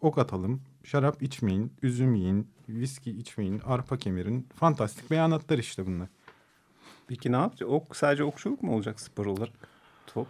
ok 0.00 0.18
atalım, 0.18 0.62
şarap 0.84 1.22
içmeyin, 1.22 1.72
üzüm 1.82 2.14
yiyin, 2.14 2.50
viski 2.68 3.10
içmeyin, 3.10 3.60
arpa 3.64 3.96
kemirin. 3.98 4.48
Fantastik 4.54 5.10
beyanatlar 5.10 5.58
işte 5.58 5.86
bunlar. 5.86 6.08
Peki 7.08 7.32
ne 7.32 7.36
yapacak? 7.36 7.68
Ok, 7.68 7.96
sadece 7.96 8.24
okçuluk 8.24 8.62
mu 8.62 8.74
olacak 8.74 9.00
spor 9.00 9.26
olarak? 9.26 9.50
Top. 10.06 10.26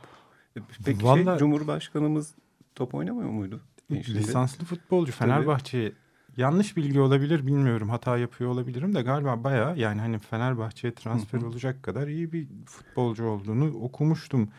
E, 0.56 0.60
Peki 0.84 1.00
şey, 1.00 1.08
Vallahi- 1.08 1.38
Cumhurbaşkanımız 1.38 2.34
top 2.74 2.94
oynamıyor 2.94 3.30
muydu? 3.30 3.60
gençliğinde? 3.90 4.22
Lisanslı 4.22 4.64
futbolcu. 4.64 5.12
Fenerbahçe 5.12 5.92
yanlış 6.36 6.76
bilgi 6.76 7.00
olabilir 7.00 7.46
bilmiyorum 7.46 7.88
hata 7.88 8.18
yapıyor 8.18 8.50
olabilirim 8.50 8.94
de 8.94 9.02
galiba 9.02 9.44
baya 9.44 9.74
yani 9.76 10.00
hani 10.00 10.18
Fenerbahçe'ye 10.18 10.94
transfer 10.94 11.42
olacak 11.42 11.82
kadar 11.82 12.08
iyi 12.08 12.32
bir 12.32 12.48
futbolcu 12.66 13.24
olduğunu 13.24 13.76
okumuştum. 13.78 14.50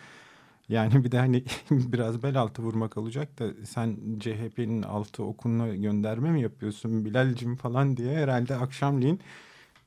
Yani 0.70 1.04
bir 1.04 1.12
de 1.12 1.18
hani 1.18 1.44
biraz 1.72 2.24
bel 2.24 2.38
altı 2.38 2.62
vurmak 2.62 2.98
olacak 2.98 3.40
da 3.40 3.66
sen 3.66 3.98
CHP'nin 4.20 4.82
altı 4.82 5.24
okununa 5.24 5.76
gönderme 5.76 6.32
mi 6.32 6.42
yapıyorsun 6.42 7.06
Bilal'cim 7.06 7.56
falan 7.56 7.98
diye 7.98 8.18
herhalde 8.18 8.56
akşamleyin 8.56 9.20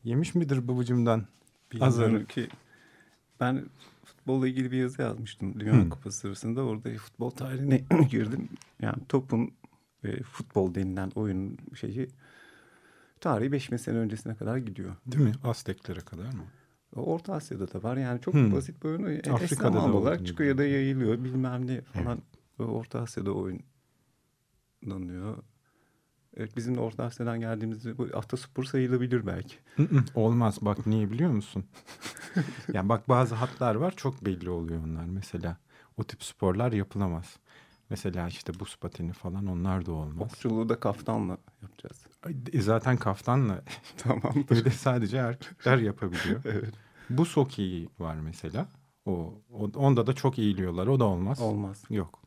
yemiş 0.04 0.34
midir 0.34 0.68
babacımdan? 0.68 1.26
Azarı. 1.80 2.26
ki 2.26 2.48
ben 3.40 3.64
futbolla 4.04 4.48
ilgili 4.48 4.72
bir 4.72 4.76
yazı 4.76 5.02
yazmıştım 5.02 5.60
Dünya 5.60 5.74
Hı. 5.74 5.88
Kupası 5.88 6.18
sırasında. 6.18 6.62
Orada 6.62 6.90
futbol 6.98 7.30
tarihine 7.30 7.84
girdim. 8.10 8.48
Yani 8.80 8.96
topun 9.08 9.50
e, 10.04 10.22
futbol 10.22 10.74
denilen 10.74 11.10
oyunun 11.14 11.58
şeyi 11.80 12.08
tarihi 13.20 13.52
5000 13.52 13.76
sene 13.76 13.98
öncesine 13.98 14.34
kadar 14.34 14.56
gidiyor. 14.56 14.96
Değil 15.06 15.24
mi? 15.24 15.32
Azteklere 15.44 16.00
kadar 16.00 16.32
mı? 16.32 16.44
Orta 16.96 17.34
Asya'da 17.34 17.72
da 17.72 17.82
var. 17.82 17.96
Yani 17.96 18.20
çok 18.20 18.34
Hı. 18.34 18.52
basit 18.52 18.84
bir 18.84 18.88
oyun. 18.88 19.20
E, 19.24 19.32
Afrika'da 19.32 19.74
da 19.74 19.92
olarak 19.92 20.16
olduğunu 20.16 20.26
çıkıyor 20.26 20.50
ya 20.50 20.58
da 20.58 20.64
yayılıyor. 20.64 21.24
Bilmem 21.24 21.66
ne 21.66 21.80
falan. 21.80 22.18
Orta 22.58 23.00
Asya'da 23.00 23.32
oynanıyor. 23.32 23.62
Evet, 26.36 26.56
bizim 26.56 26.74
de 26.74 26.80
Orta 26.80 27.04
Asya'dan 27.04 27.40
geldiğimizde 27.40 27.98
bu 27.98 28.08
ataspor 28.14 28.64
sayılabilir 28.64 29.26
belki. 29.26 29.56
Olmaz 30.14 30.58
bak 30.62 30.86
niye 30.86 31.10
biliyor 31.10 31.30
musun? 31.30 31.64
yani 32.72 32.88
bak 32.88 33.08
bazı 33.08 33.34
hatlar 33.34 33.74
var 33.74 33.94
çok 33.96 34.24
belli 34.24 34.50
oluyor 34.50 34.84
onlar 34.84 35.04
mesela. 35.04 35.56
O 35.96 36.04
tip 36.04 36.24
sporlar 36.24 36.72
yapılamaz. 36.72 37.36
Mesela 37.92 38.28
işte 38.28 38.60
buz 38.60 38.76
pateni 38.76 39.12
falan 39.12 39.46
onlar 39.46 39.86
da 39.86 39.92
olmaz. 39.92 40.32
Okçuluğu 40.32 40.68
da 40.68 40.80
kaftanla 40.80 41.38
yapacağız. 41.62 42.06
E, 42.52 42.60
Zaten 42.60 42.96
kaftanla 42.96 43.62
Tamamdır. 43.96 44.50
bir 44.50 44.64
de 44.64 44.70
sadece 44.70 45.16
erkekler 45.16 45.78
yapabiliyor. 45.78 46.40
evet. 46.44 46.74
Buz 47.10 47.36
hokeyi 47.36 47.88
var 47.98 48.14
mesela. 48.14 48.68
O, 49.06 49.34
o 49.50 49.70
onda 49.74 50.06
da 50.06 50.12
çok 50.12 50.38
eğiliyorlar. 50.38 50.86
O 50.86 51.00
da 51.00 51.04
olmaz. 51.04 51.40
Olmaz. 51.40 51.84
Yok. 51.90 52.22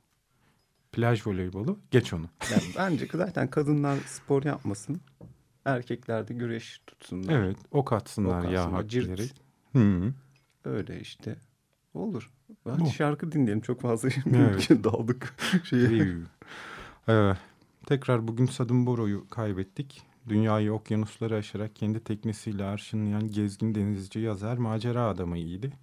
Plaj 0.92 1.28
voleybolu 1.28 1.80
geç 1.92 2.14
onu. 2.14 2.26
Yani 2.52 2.64
bence 2.78 3.08
zaten 3.14 3.50
kadınlar 3.50 3.98
spor 3.98 4.44
yapmasın. 4.44 5.02
Erkekler 5.66 6.28
de 6.28 6.34
güreş 6.34 6.82
tutsunlar. 6.88 7.34
Evet 7.34 7.58
ok 7.72 7.94
atsınlar 7.94 8.46
Ok 8.46 8.52
ya 8.52 8.90
diyerek. 8.90 9.34
Hı. 9.74 10.14
Öyle 10.66 11.00
işte. 11.00 11.36
Olur. 11.94 12.32
Hadi 12.64 12.82
Bu. 12.82 12.90
şarkı 12.90 13.32
dinleyelim. 13.32 13.62
Çok 13.62 13.82
fazla 13.82 14.10
Evet. 14.36 14.70
daldık. 14.70 15.36
Şeye. 15.64 16.08
Ee, 17.10 17.34
tekrar 17.86 18.28
bugün 18.28 18.46
Sadım 18.46 18.86
Boro'yu 18.86 19.28
kaybettik. 19.30 20.02
Dünyayı 20.30 20.74
okyanusları 20.74 21.36
aşarak 21.36 21.76
kendi 21.76 22.00
teknesiyle 22.04 22.64
arşınlayan 22.64 23.28
gezgin 23.32 23.76
denizci 23.76 24.20
yazar 24.20 24.58
macera 24.58 25.08
adamı 25.08 25.38
iyiydi. 25.38 25.74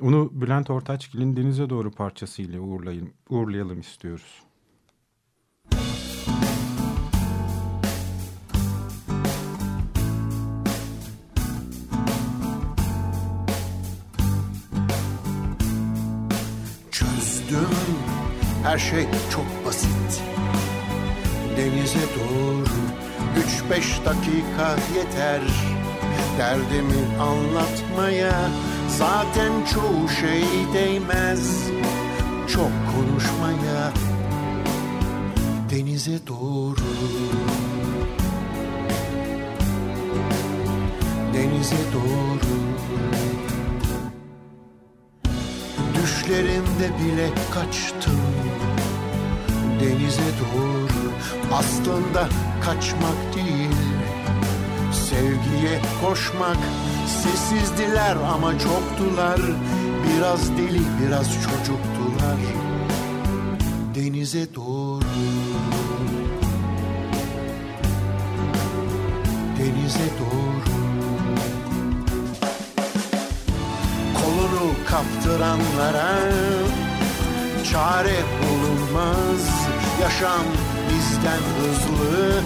Onu 0.00 0.30
Bülent 0.32 0.70
Ortaçgil'in 0.70 1.36
Denize 1.36 1.70
Doğru 1.70 1.90
parçasıyla 1.90 2.60
uğurlayalım, 2.60 3.10
uğurlayalım 3.28 3.80
istiyoruz. 3.80 4.42
Her 18.74 18.78
şey 18.78 19.06
çok 19.30 19.66
basit. 19.66 20.22
Denize 21.56 22.06
doğru 22.16 22.64
üç 23.38 23.70
beş 23.70 24.00
dakika 24.04 24.76
yeter. 24.96 25.40
Derdimi 26.38 27.20
anlatmaya 27.20 28.50
zaten 28.88 29.52
çoğu 29.74 30.08
şey 30.20 30.44
değmez. 30.74 31.68
Çok 32.48 32.70
konuşmaya 32.94 33.92
denize 35.70 36.26
doğru. 36.26 36.80
Denize 41.34 41.76
doğru 41.94 42.73
Düşlerimde 46.74 47.04
bile 47.04 47.30
kaçtım. 47.54 48.20
Denize 49.80 50.22
doğru 50.22 51.12
Aslında 51.52 52.28
kaçmak 52.64 53.34
değil. 53.34 53.70
Sevgiye 54.92 55.80
koşmak 56.02 56.56
Sessizdiler 57.06 58.16
ama 58.34 58.52
çoktular. 58.58 59.40
Biraz 60.06 60.50
deli 60.50 60.80
biraz 61.02 61.26
çocuktular. 61.26 62.38
Denize 63.94 64.54
doğru. 64.54 65.04
Denize 69.58 70.08
doğru 70.20 70.33
kaptıranlara 74.94 76.14
Çare 77.72 78.20
bulunmaz. 78.42 79.68
Yaşam 80.02 80.44
bizden 80.88 81.42
hızlı 81.58 82.42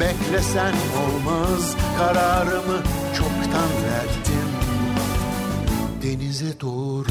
Beklesen 0.00 0.74
olmaz. 1.02 1.76
Kararımı 1.98 2.82
çoktan 3.16 3.70
verdim. 3.84 4.50
Denize 6.02 6.60
doğru 6.60 7.08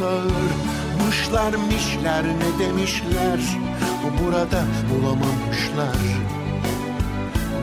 bilgeler 0.00 0.20
sağır. 0.20 1.06
Mışlar 1.06 1.54
mişler 1.54 2.24
ne 2.24 2.66
demişler? 2.66 3.40
Bu 4.02 4.24
burada 4.24 4.64
bulamamışlar. 4.90 5.96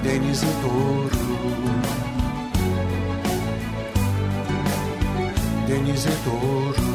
Denize 0.06 0.48
doğru. 0.63 1.17
Denize 5.68 6.09
doğru. 6.25 6.88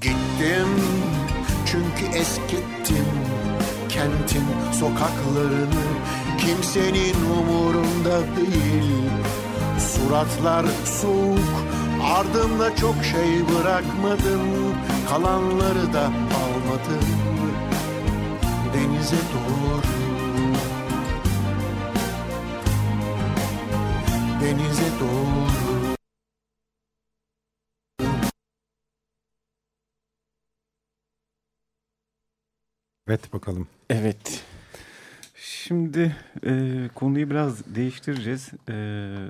Gittim 0.00 0.68
çünkü 1.66 2.18
eskittim 2.18 3.06
kentin 3.88 4.44
sokaklarını. 4.72 5.84
Kimsenin 6.38 7.14
umurunda 7.38 8.20
değil. 8.36 9.10
Suratlar 9.78 10.66
soğuk 10.84 11.83
ardımda 12.04 12.76
çok 12.76 13.04
şey 13.04 13.48
bırakmadım 13.48 14.74
kalanları 15.08 15.92
da 15.92 16.04
almadım 16.04 17.04
denize 18.74 19.16
doğru 19.16 19.82
denize 24.40 25.00
doğru 25.00 25.44
Evet 33.08 33.32
bakalım. 33.32 33.68
Evet. 33.90 34.44
Şimdi 35.34 36.16
e, 36.46 36.88
konuyu 36.94 37.30
biraz 37.30 37.74
değiştireceğiz. 37.74 38.50
E, 38.68 38.74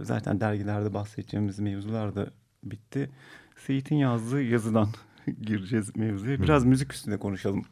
zaten 0.03 0.41
dergilerde 0.41 0.95
bahsedeceğimiz 0.95 1.59
mevzular 1.59 2.15
da 2.15 2.27
bitti. 2.71 3.11
Seyit'in 3.67 3.97
yazdığı 3.97 4.43
yazıdan 4.43 4.89
gireceğiz 5.43 5.97
mevzuya. 5.97 6.43
Biraz 6.43 6.65
müzik 6.65 6.93
üstünde 6.93 7.17
konuşalım 7.19 7.65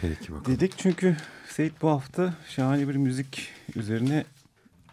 Peki 0.00 0.32
bakalım. 0.32 0.56
dedik. 0.56 0.74
Çünkü 0.78 1.16
Seyit 1.48 1.82
bu 1.82 1.88
hafta 1.88 2.34
şahane 2.48 2.88
bir 2.88 2.94
müzik 2.96 3.48
üzerine 3.76 4.24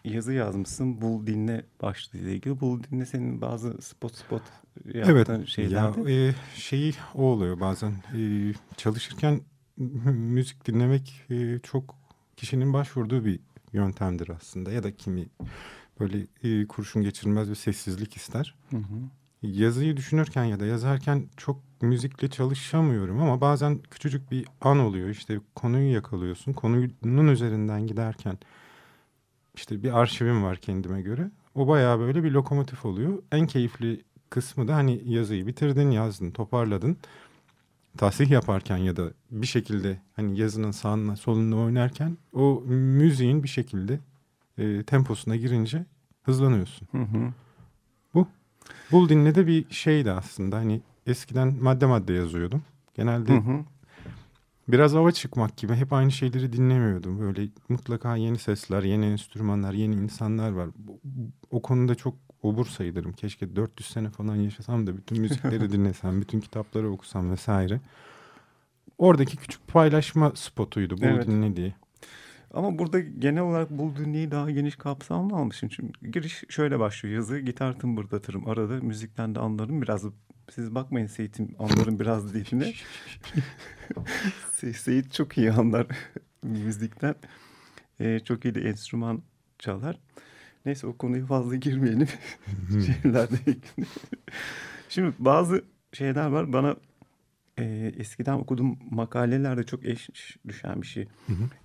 yazı 0.04 0.34
yazmışsın. 0.34 1.02
Bul 1.02 1.28
dinle 1.28 1.66
başlığıyla 1.82 2.32
ilgili. 2.32 2.60
Bul 2.60 2.84
dinle 2.84 3.06
senin 3.06 3.42
bazı 3.42 3.82
spot 3.82 4.16
spot 4.16 4.42
yaptığın 4.94 5.36
Evet. 5.36 5.48
şeylerdi. 5.48 6.12
Ya, 6.12 6.28
e, 6.30 6.36
şeyi 6.56 6.94
o 7.16 7.22
oluyor 7.24 7.60
bazen. 7.60 7.92
E, 8.18 8.20
çalışırken 8.78 9.42
mü- 9.78 10.12
müzik 10.12 10.68
dinlemek 10.68 11.22
e, 11.30 11.60
çok 11.60 11.96
kişinin 12.38 12.74
başvurduğu 12.74 13.26
bir 13.26 13.40
yöntemdir 13.74 14.30
aslında. 14.30 14.72
Ya 14.72 14.84
da 14.84 14.96
kimi 14.96 15.26
böyle 16.00 16.28
e, 16.44 16.68
kurşun 16.68 17.02
geçirilmez 17.02 17.50
bir 17.50 17.56
sessizlik 17.56 18.18
ister. 18.18 18.56
Hı 18.70 18.78
hı. 18.78 18.84
Yazıyı 19.42 19.98
düşünürken 19.98 20.44
ya 20.44 20.60
da 20.60 20.66
yazarken 20.66 21.28
çok 21.38 21.62
müzikle 21.82 22.30
çalışamıyorum 22.30 23.22
ama 23.22 23.42
bazen 23.42 23.80
küçücük 23.92 24.32
bir 24.32 24.46
an 24.62 24.80
oluyor. 24.80 25.10
İşte 25.10 25.40
konuyu 25.56 25.94
yakalıyorsun. 25.94 26.54
Konunun 26.54 27.28
üzerinden 27.28 27.88
giderken 27.88 28.38
işte 29.56 29.84
bir 29.84 30.00
arşivim 30.00 30.44
var 30.44 30.58
kendime 30.58 31.02
göre. 31.02 31.32
O 31.56 31.68
bayağı 31.68 32.00
böyle 32.00 32.24
bir 32.24 32.32
lokomotif 32.32 32.86
oluyor. 32.86 33.24
En 33.32 33.48
keyifli 33.48 34.04
kısmı 34.30 34.68
da 34.68 34.76
hani 34.76 35.02
yazıyı 35.06 35.48
bitirdin, 35.48 35.92
yazdın, 35.92 36.32
toparladın. 36.32 36.98
Tahsih 37.98 38.30
yaparken 38.30 38.78
ya 38.78 38.96
da 38.96 39.14
bir 39.32 39.48
şekilde 39.48 40.02
hani 40.16 40.40
yazının 40.40 40.72
sağına 40.72 41.16
solunda 41.16 41.56
oynarken 41.56 42.18
o 42.34 42.64
müziğin 42.68 43.44
bir 43.44 43.48
şekilde 43.48 44.00
e, 44.60 44.84
temposuna 44.84 45.36
girince 45.36 45.86
hızlanıyorsun. 46.24 46.88
Hı 46.92 46.98
hı. 46.98 47.34
Bul 48.92 49.10
dinle 49.10 49.36
de 49.36 49.48
bir 49.48 49.66
şeydi 49.70 50.12
aslında. 50.12 50.58
Hani 50.58 50.82
eskiden 51.08 51.58
madde 51.62 51.86
madde 51.86 52.14
yazıyordum. 52.14 52.64
Genelde 52.96 53.34
Hı 53.34 53.38
hı. 53.38 53.66
biraz 54.68 54.94
hava 54.94 55.12
çıkmak 55.12 55.58
gibi 55.58 55.74
hep 55.74 55.94
aynı 55.94 56.12
şeyleri 56.12 56.54
dinlemiyordum. 56.54 57.20
Böyle 57.20 57.48
mutlaka 57.70 58.16
yeni 58.16 58.38
sesler, 58.38 58.84
yeni 58.84 59.06
enstrümanlar, 59.06 59.74
yeni 59.74 59.96
insanlar 59.96 60.52
var. 60.52 60.70
Bu- 60.78 61.00
bu- 61.04 61.32
O 61.52 61.62
konuda 61.62 61.96
çok 61.96 62.16
obur 62.44 62.66
sayılırım. 62.66 63.14
Keşke 63.14 63.56
400 63.56 63.90
sene 63.90 64.10
falan 64.10 64.36
yaşasam 64.36 64.88
da 64.88 64.98
bütün 64.98 65.22
müzikleri 65.22 65.70
dinlesem, 65.72 66.22
bütün 66.22 66.40
kitapları 66.40 66.90
okusam 66.92 67.32
vesaire. 67.32 67.82
Oradaki 68.98 69.38
küçük 69.38 69.68
paylaşma 69.68 70.32
spotuydu 70.36 70.98
Bul 70.98 71.04
Evet. 71.04 71.28
dinle 71.28 71.56
diye. 71.56 71.74
Ama 72.54 72.80
burada 72.80 73.00
genel 73.00 73.42
olarak 73.42 73.70
Bul 73.70 73.96
Dinle'yi 73.96 74.32
daha 74.32 74.52
geniş 74.52 74.76
kapsamlı 74.76 75.36
almışım. 75.36 75.70
Çünkü 75.70 76.12
giriş 76.12 76.44
şöyle 76.50 76.80
başlıyor. 76.80 77.16
Yazı 77.16 77.40
gitar 77.40 77.80
tımbırdatırım 77.80 78.48
arada. 78.50 78.74
Müzikten 78.82 79.36
de 79.36 79.40
anlarım 79.40 79.82
biraz. 79.82 80.06
Siz 80.52 80.76
bakmayın 80.76 81.08
Seyit'im 81.08 81.56
anlarım 81.60 82.00
biraz 82.00 82.34
diline. 82.34 82.74
Se- 84.52 84.74
Seyit 84.74 85.14
çok 85.14 85.38
iyi 85.38 85.52
anlar 85.52 85.88
müzikten. 86.44 87.16
Ee, 88.00 88.20
çok 88.20 88.46
iyi 88.46 88.56
de 88.56 88.62
enstrüman 88.62 89.22
çalar. 89.60 90.00
Neyse 90.66 90.88
o 90.88 90.98
konuya 90.98 91.26
fazla 91.26 91.56
girmeyelim. 91.56 92.08
Şeylerle 92.70 93.38
ilgili. 93.46 93.88
Şimdi 94.90 95.14
bazı 95.20 95.64
şeyler 95.94 96.28
var 96.28 96.54
bana 96.54 96.76
e, 97.60 97.94
eskiden 97.98 98.34
okuduğum 98.34 98.80
makalelerde 98.92 99.64
çok 99.64 99.86
eş 99.86 100.10
düşen 100.48 100.82
bir 100.82 100.88
şey. 100.88 101.08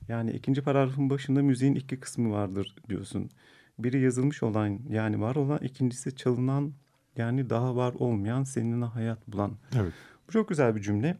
Yani 0.09 0.31
ikinci 0.33 0.63
paragrafın 0.63 1.11
başında 1.11 1.43
müziğin 1.43 1.75
iki 1.75 2.01
kısmı 2.01 2.31
vardır 2.33 2.75
diyorsun. 2.89 3.31
Biri 3.79 4.01
yazılmış 4.01 4.43
olan 4.43 4.81
yani 4.89 5.21
var 5.21 5.37
olan 5.37 5.59
ikincisi 5.59 6.17
çalınan 6.17 6.73
yani 7.17 7.51
daha 7.51 7.77
var 7.77 7.95
olmayan 7.99 8.45
seninle 8.45 8.85
hayat 8.85 9.29
bulan. 9.29 9.53
Evet. 9.77 9.93
Bu 10.29 10.33
çok 10.33 10.49
güzel 10.49 10.77
bir 10.77 10.81
cümle. 10.81 11.17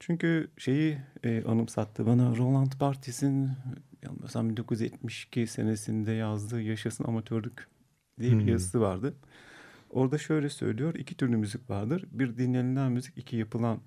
Çünkü 0.00 0.48
şeyi 0.58 0.98
e, 1.24 1.44
anımsattı 1.44 2.06
bana 2.06 2.36
Roland 2.36 2.72
Barthes'in 2.80 3.50
yanılmıyorsam 4.02 4.50
1972 4.50 5.46
senesinde 5.46 6.12
yazdığı 6.12 6.60
Yaşasın 6.62 7.04
Amatörlük 7.04 7.68
diye 8.20 8.32
bir 8.32 8.40
Hmm. 8.40 8.48
yazısı 8.48 8.80
vardı. 8.80 9.14
Orada 9.90 10.18
şöyle 10.18 10.48
söylüyor. 10.50 10.94
iki 10.94 11.14
türlü 11.14 11.36
müzik 11.36 11.70
vardır. 11.70 12.04
Bir 12.12 12.36
dinlenilen 12.36 12.92
müzik, 12.92 13.18
iki 13.18 13.36
yapılan. 13.36 13.80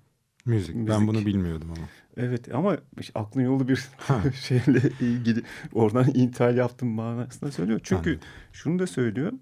Müzik. 0.44 0.74
Ben 0.74 0.82
Müzik. 0.82 1.08
bunu 1.08 1.26
bilmiyordum 1.26 1.68
ama. 1.76 1.86
Evet 2.16 2.54
ama 2.54 2.78
işte 3.00 3.20
aklın 3.20 3.42
yolu 3.42 3.68
bir 3.68 3.88
şeyle 4.34 4.80
ilgili 5.00 5.42
oradan 5.72 6.06
intihal 6.14 6.56
yaptım 6.56 6.88
manasında 6.88 7.52
söylüyor. 7.52 7.80
Çünkü 7.82 8.10
Anladım. 8.10 8.28
şunu 8.52 8.78
da 8.78 8.86
söylüyor. 8.86 9.32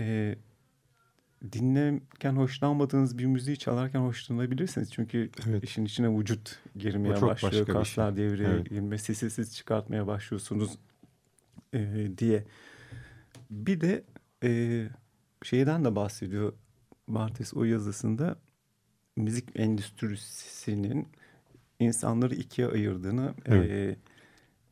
E, 0.00 0.34
dinlerken 1.52 2.32
hoşlanmadığınız 2.36 3.18
bir 3.18 3.24
müziği 3.26 3.56
çalarken 3.58 4.00
hoşlanabilirsiniz. 4.00 4.92
Çünkü 4.92 5.30
Evet. 5.48 5.64
işin 5.64 5.84
içine 5.84 6.18
vücut 6.18 6.58
girmeye 6.76 7.22
başlıyor. 7.22 7.66
bir 7.66 7.72
Kaslar 7.72 8.14
şey. 8.14 8.24
devreye 8.24 8.48
Evet. 8.48 8.70
girme, 8.70 8.98
sesi 8.98 9.30
siz 9.30 9.56
çıkartmaya 9.56 10.06
başlıyorsunuz 10.06 10.78
e, 11.74 12.08
diye. 12.18 12.44
Bir 13.50 13.80
de 13.80 14.04
e, 14.44 14.88
şeyden 15.42 15.84
de 15.84 15.96
bahsediyor 15.96 16.52
Bartes 17.08 17.54
o 17.54 17.64
yazısında 17.64 18.36
müzik 19.16 19.48
endüstrisinin 19.54 21.08
insanları 21.78 22.34
ikiye 22.34 22.68
ayırdığını, 22.68 23.34
Evet. 23.46 23.70
e, 23.70 23.96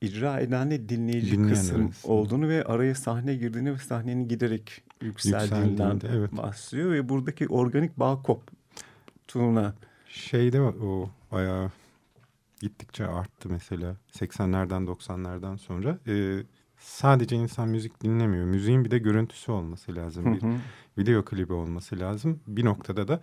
icra 0.06 0.40
edenle 0.40 0.88
dinleyici 0.88 1.32
Dinleyen 1.32 1.48
kısım 1.54 1.84
arasında. 1.84 2.12
olduğunu 2.12 2.48
ve 2.48 2.64
araya 2.64 2.94
sahne 2.94 3.34
girdiğini 3.34 3.72
ve 3.72 3.78
sahnenin 3.78 4.28
giderek 4.28 4.82
yükseldiğinden 5.02 5.68
Yükseldiğinde, 5.90 6.18
evet. 6.18 6.32
bahsediyor 6.36 6.92
ve 6.92 7.08
buradaki 7.08 7.48
organik 7.48 7.98
bağ 7.98 8.22
koptuğuna 8.22 9.74
Şeyde 10.08 10.60
o 10.60 11.10
bayağı 11.32 11.70
gittikçe 12.60 13.06
arttı 13.06 13.48
mesela 13.48 13.96
80'lerden 14.12 14.86
90'lardan 14.86 15.58
sonra. 15.58 15.98
Ee, 16.06 16.42
sadece 16.78 17.36
insan 17.36 17.68
müzik 17.68 18.02
dinlemiyor. 18.02 18.44
Müziğin 18.44 18.84
bir 18.84 18.90
de 18.90 18.98
görüntüsü 18.98 19.52
olması 19.52 19.94
lazım. 19.96 20.34
Bir 20.34 20.42
Hı 20.42 20.46
hı. 20.46 20.54
video 20.98 21.24
klibi 21.24 21.52
olması 21.52 22.00
lazım. 22.00 22.40
Bir 22.46 22.64
noktada 22.64 23.08
da 23.08 23.20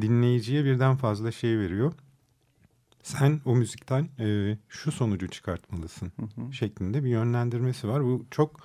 dinleyiciye 0.00 0.64
birden 0.64 0.96
fazla 0.96 1.32
şey 1.32 1.58
veriyor. 1.58 1.92
Sen 3.02 3.40
o 3.44 3.56
müzikten 3.56 4.08
e, 4.18 4.56
şu 4.68 4.92
sonucu 4.92 5.28
çıkartmalısın 5.28 6.12
Hı 6.16 6.22
hı. 6.42 6.52
şeklinde 6.52 7.04
bir 7.04 7.08
yönlendirmesi 7.08 7.88
var. 7.88 8.04
Bu 8.04 8.26
çok 8.30 8.60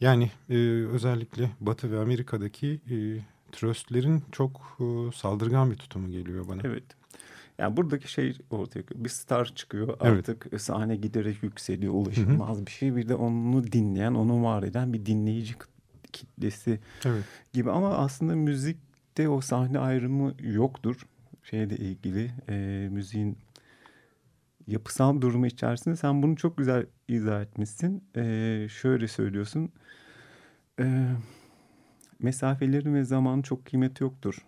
yani 0.00 0.30
e, 0.50 0.54
özellikle 0.92 1.50
Batı 1.60 1.92
ve 1.92 2.00
Amerika'daki 2.00 2.80
e, 2.90 2.96
tröstlerin 3.52 4.22
çok 4.32 4.78
e, 4.80 4.84
saldırgan 5.16 5.70
bir 5.70 5.76
tutumu 5.76 6.10
geliyor 6.10 6.48
bana. 6.48 6.60
Evet. 6.64 6.84
Yani 7.58 7.76
buradaki 7.76 8.12
şey 8.12 8.38
ortaya 8.50 8.80
çıkıyor. 8.80 9.04
Bir 9.04 9.08
star 9.08 9.54
çıkıyor 9.54 9.88
Evet. 10.02 10.28
artık 10.28 10.60
sahne 10.60 10.96
giderek 10.96 11.42
yükseliyor 11.42 11.92
ulaşılmaz 11.94 12.66
bir 12.66 12.70
şey. 12.70 12.96
Bir 12.96 13.08
de 13.08 13.14
onu 13.14 13.72
dinleyen 13.72 14.14
onu 14.14 14.44
var 14.44 14.62
eden 14.62 14.92
bir 14.92 15.06
dinleyici 15.06 15.52
kit- 15.54 15.68
kitlesi 16.12 16.80
Evet. 17.04 17.24
gibi 17.52 17.70
ama 17.70 17.88
aslında 17.96 18.34
müzikte 19.14 19.28
o 19.28 19.40
sahne 19.40 19.78
ayrımı 19.78 20.34
yoktur. 20.40 21.06
Şeyle 21.42 21.76
ilgili 21.76 22.30
e, 22.48 22.88
müziğin 22.90 23.38
yapısal 24.66 25.20
durumu 25.20 25.46
içerisinde 25.46 25.96
sen 25.96 26.22
bunu 26.22 26.36
çok 26.36 26.58
güzel 26.58 26.86
izah 27.08 27.42
etmişsin. 27.42 28.02
E, 28.16 28.66
şöyle 28.70 29.08
söylüyorsun. 29.08 29.72
E, 30.80 31.06
mesafelerin 32.18 32.94
ve 32.94 33.04
zamanın 33.04 33.42
çok 33.42 33.66
kıymeti 33.66 34.02
yoktur 34.02 34.44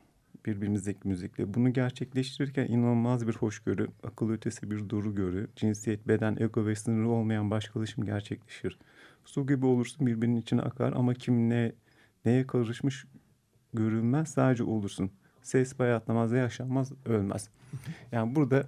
birbirimizdeki 0.46 1.08
müzikle. 1.08 1.54
Bunu 1.54 1.72
gerçekleştirirken 1.72 2.66
inanılmaz 2.66 3.26
bir 3.26 3.34
hoşgörü, 3.34 3.88
akıl 4.02 4.30
ötesi 4.30 4.70
bir 4.70 4.88
duru 4.88 5.14
görü, 5.14 5.48
cinsiyet, 5.56 6.08
beden, 6.08 6.36
ego 6.40 6.66
ve 6.66 6.74
sınırı 6.74 7.08
olmayan 7.08 7.50
başkalaşım 7.50 8.04
gerçekleşir. 8.04 8.78
Su 9.24 9.46
gibi 9.46 9.66
olursun 9.66 10.06
birbirinin 10.06 10.36
içine 10.36 10.62
akar 10.62 10.92
ama 10.92 11.14
kim 11.14 11.50
ne 11.50 11.72
neye 12.24 12.46
karışmış 12.46 13.06
görünmez 13.76 14.28
sadece 14.28 14.64
olursun. 14.64 15.10
Ses 15.42 15.78
bayatlamaz 15.78 16.32
yaşanmaz 16.32 16.92
ölmez. 17.06 17.48
Yani 18.12 18.34
burada 18.34 18.66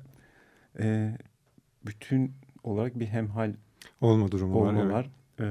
e, 0.78 1.16
bütün 1.86 2.32
olarak 2.62 2.98
bir 3.00 3.06
hemhal 3.06 3.52
Olma 4.00 4.32
durumu 4.32 4.60
var. 4.64 4.70
olma 4.70 4.82
evet. 4.82 4.92
var. 4.92 5.10
Ee, 5.40 5.44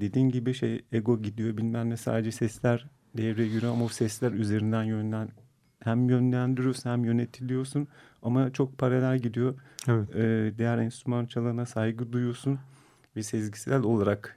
dediğin 0.00 0.28
gibi 0.28 0.54
şey 0.54 0.84
ego 0.92 1.22
gidiyor 1.22 1.56
bilmem 1.56 1.90
ne 1.90 1.96
sadece 1.96 2.32
sesler 2.32 2.86
devreye 3.16 3.48
giriyor 3.48 3.72
ama 3.72 3.84
o 3.84 3.88
sesler 3.88 4.32
üzerinden 4.32 4.82
yönlen 4.82 5.28
hem 5.80 6.08
yönlendiriyorsun 6.10 6.90
hem 6.90 7.04
yönetiliyorsun 7.04 7.88
ama 8.22 8.52
çok 8.52 8.78
paralel 8.78 9.18
gidiyor. 9.18 9.54
Evet. 9.88 10.16
Ee, 10.16 10.52
diğer 10.58 10.78
enstrüman 10.78 11.26
çalana 11.26 11.66
saygı 11.66 12.12
duyuyorsun 12.12 12.58
ve 13.16 13.22
sezgisel 13.22 13.82
olarak 13.82 14.36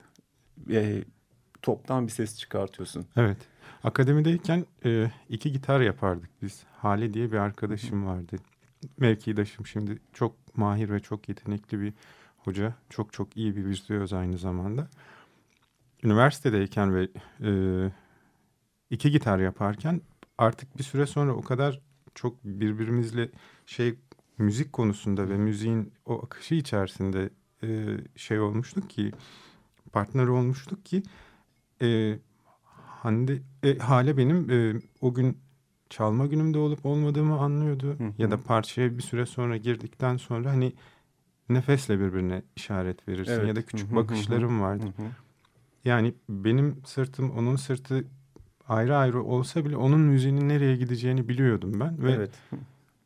e, 0.71 1.03
toptan 1.61 2.07
bir 2.07 2.11
ses 2.11 2.37
çıkartıyorsun. 2.39 3.05
Evet. 3.17 3.37
Akademideyken 3.83 4.65
e, 4.85 5.11
iki 5.29 5.51
gitar 5.51 5.81
yapardık 5.81 6.29
biz. 6.41 6.63
Hale 6.77 7.13
diye 7.13 7.31
bir 7.31 7.37
arkadaşım 7.37 8.05
vardı. 8.05 8.35
Mevkidaşım 8.97 9.67
şimdi 9.67 9.99
çok 10.13 10.57
mahir 10.57 10.89
ve 10.89 10.99
çok 10.99 11.29
yetenekli 11.29 11.81
bir 11.81 11.93
hoca. 12.37 12.75
Çok 12.89 13.13
çok 13.13 13.37
iyi 13.37 13.55
bir 13.55 13.65
virtüöz 13.65 14.13
aynı 14.13 14.37
zamanda. 14.37 14.87
Üniversitedeyken 16.03 16.95
ve 16.95 17.07
e, 17.41 17.51
iki 18.89 19.11
gitar 19.11 19.39
yaparken 19.39 20.01
artık 20.37 20.77
bir 20.77 20.83
süre 20.83 21.05
sonra 21.05 21.33
o 21.33 21.41
kadar 21.41 21.81
çok 22.15 22.43
birbirimizle 22.43 23.29
şey 23.65 23.95
müzik 24.37 24.73
konusunda 24.73 25.29
ve 25.29 25.37
müziğin 25.37 25.93
o 26.05 26.23
akışı 26.25 26.55
içerisinde 26.55 27.29
e, 27.63 27.97
şey 28.15 28.39
olmuştuk 28.39 28.89
ki 28.89 29.11
partner 29.91 30.27
olmuştuk 30.27 30.85
ki 30.85 31.03
e, 31.81 32.19
Hande 33.03 33.41
e, 33.63 33.77
Hale 33.77 34.17
benim 34.17 34.49
e, 34.49 34.81
o 35.01 35.13
gün 35.13 35.37
çalma 35.89 36.25
günümde 36.25 36.57
olup 36.57 36.85
olmadığımı 36.85 37.39
anlıyordu 37.39 37.87
Hı 37.97 38.03
hı. 38.03 38.13
ya 38.17 38.31
da 38.31 38.41
parçaya 38.41 38.97
bir 38.97 39.03
süre 39.03 39.25
sonra 39.25 39.57
girdikten 39.57 40.17
sonra 40.17 40.51
hani 40.51 40.73
nefesle 41.49 41.99
birbirine 41.99 42.41
işaret 42.55 43.07
verirsin 43.07 43.31
Evet. 43.33 43.47
ya 43.47 43.55
da 43.55 43.59
Hı 43.59 43.65
küçük 43.65 43.87
hı 43.87 43.91
hı 43.91 43.95
bakışlarım 43.95 44.61
vardı. 44.61 44.83
Yani 45.85 46.13
benim 46.29 46.81
sırtım 46.85 47.31
onun 47.31 47.55
sırtı 47.55 48.05
ayrı 48.67 48.97
ayrı 48.97 49.23
olsa 49.23 49.65
bile 49.65 49.77
onun 49.77 49.99
müziğinin 49.99 50.49
nereye 50.49 50.75
gideceğini 50.75 51.27
biliyordum 51.27 51.79
ben 51.79 52.03
ve 52.03 52.11
Evet. 52.11 52.31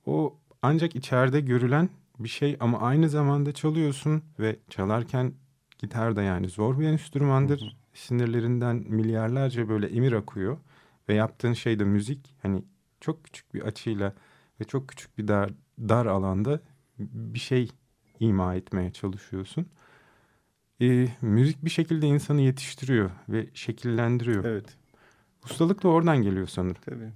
o 0.06 0.36
ancak 0.62 0.96
içeride 0.96 1.40
görülen 1.42 1.90
bir 2.20 2.30
şey 2.30 2.58
ama 2.60 2.80
aynı 2.80 3.10
zamanda 3.10 3.52
çalıyorsun 3.52 4.24
ve 4.40 4.56
çalarken 4.70 5.34
gitar 5.78 6.16
da 6.16 6.22
yani 6.22 6.50
zor 6.50 6.80
bir 6.80 6.88
enstrümandır. 6.88 7.62
Hı 7.62 7.66
hı. 7.66 7.87
Sinirlerinden 7.98 8.76
milyarlarca 8.76 9.70
böyle 9.70 9.88
emir 9.88 10.12
akıyor 10.12 10.58
ve 11.10 11.14
yaptığın 11.14 11.54
şey 11.54 11.80
de 11.80 11.84
müzik. 11.84 12.36
Hani 12.42 12.64
çok 13.02 13.24
küçük 13.24 13.54
bir 13.54 13.62
açıyla 13.62 14.14
ve 14.62 14.64
çok 14.64 14.88
küçük 14.88 15.18
bir 15.18 15.28
dar, 15.28 15.54
dar 15.80 16.06
alanda 16.06 16.60
bir 17.00 17.40
şey 17.40 17.70
ima 18.20 18.56
etmeye 18.56 18.92
çalışıyorsun. 18.92 19.68
Ee, 20.82 21.08
müzik 21.22 21.66
bir 21.66 21.70
şekilde 21.70 22.08
insanı 22.08 22.42
yetiştiriyor 22.42 23.12
ve 23.30 23.48
şekillendiriyor. 23.54 24.46
Evet. 24.46 24.78
Ustalık 25.46 25.84
da 25.84 25.88
oradan 25.88 26.22
geliyor 26.22 26.48
sanırım. 26.48 26.82
Tabii. 26.86 27.12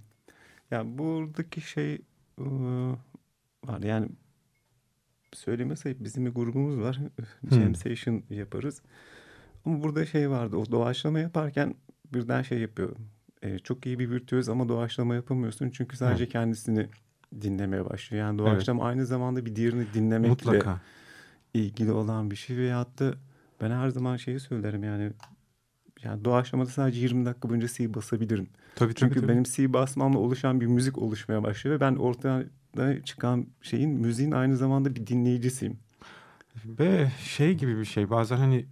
Yani 0.71 0.97
buradaki 0.97 1.61
şey 1.61 2.01
ıı, 2.39 2.97
var 3.65 3.81
yani 3.83 4.09
söylemesi 5.33 5.87
ayıp, 5.87 6.03
bizim 6.03 6.25
bir 6.25 6.31
grubumuz 6.31 6.79
var. 6.79 6.99
Jam 7.51 7.75
session 7.75 8.23
yaparız. 8.29 8.81
Ama 9.65 9.83
burada 9.83 10.05
şey 10.05 10.29
vardı. 10.29 10.57
O 10.57 10.71
doğaçlama 10.71 11.19
yaparken 11.19 11.75
birden 12.13 12.41
şey 12.41 12.59
yapıyor. 12.59 12.95
Ee, 13.43 13.59
çok 13.59 13.85
iyi 13.85 13.99
bir 13.99 14.09
virtüöz 14.09 14.49
ama 14.49 14.69
doğaçlama 14.69 15.15
yapamıyorsun. 15.15 15.69
Çünkü 15.69 15.97
sadece 15.97 16.29
kendisini 16.29 16.87
dinlemeye 17.41 17.89
başlıyor. 17.89 18.25
Yani 18.25 18.39
doğaçlama 18.39 18.83
aynı 18.85 19.05
zamanda 19.05 19.45
bir 19.45 19.55
diğerini 19.55 19.85
dinlemekle 19.93 20.29
Mutlaka. 20.29 20.81
ilgili 21.53 21.91
olan 21.91 22.31
bir 22.31 22.35
şey. 22.35 22.57
Veyahut 22.57 22.99
da 22.99 23.13
ben 23.61 23.71
her 23.71 23.89
zaman 23.89 24.17
şeyi 24.17 24.39
söylerim 24.39 24.83
yani 24.83 25.11
yani 26.03 26.25
doğaçlamada 26.25 26.69
sadece 26.69 26.99
20 26.99 27.25
dakika 27.25 27.49
boyunca 27.49 27.67
C 27.67 27.93
basabilirim. 27.93 28.47
Tabii, 28.75 28.95
Çünkü 28.95 29.13
tabii, 29.13 29.21
tabii. 29.25 29.31
benim 29.33 29.43
C 29.43 29.73
basmamla 29.73 30.19
oluşan 30.19 30.61
bir 30.61 30.65
müzik 30.65 30.97
oluşmaya 30.97 31.43
başlıyor 31.43 31.75
ve 31.75 31.79
ben 31.79 31.95
ortaya 31.95 32.43
çıkan 33.05 33.47
şeyin 33.61 33.89
müziğin 33.89 34.31
aynı 34.31 34.57
zamanda 34.57 34.95
bir 34.95 35.07
dinleyicisiyim. 35.07 35.79
Ve 36.65 37.11
şey 37.23 37.53
gibi 37.53 37.77
bir 37.79 37.85
şey 37.85 38.09
bazen 38.09 38.37
hani 38.37 38.65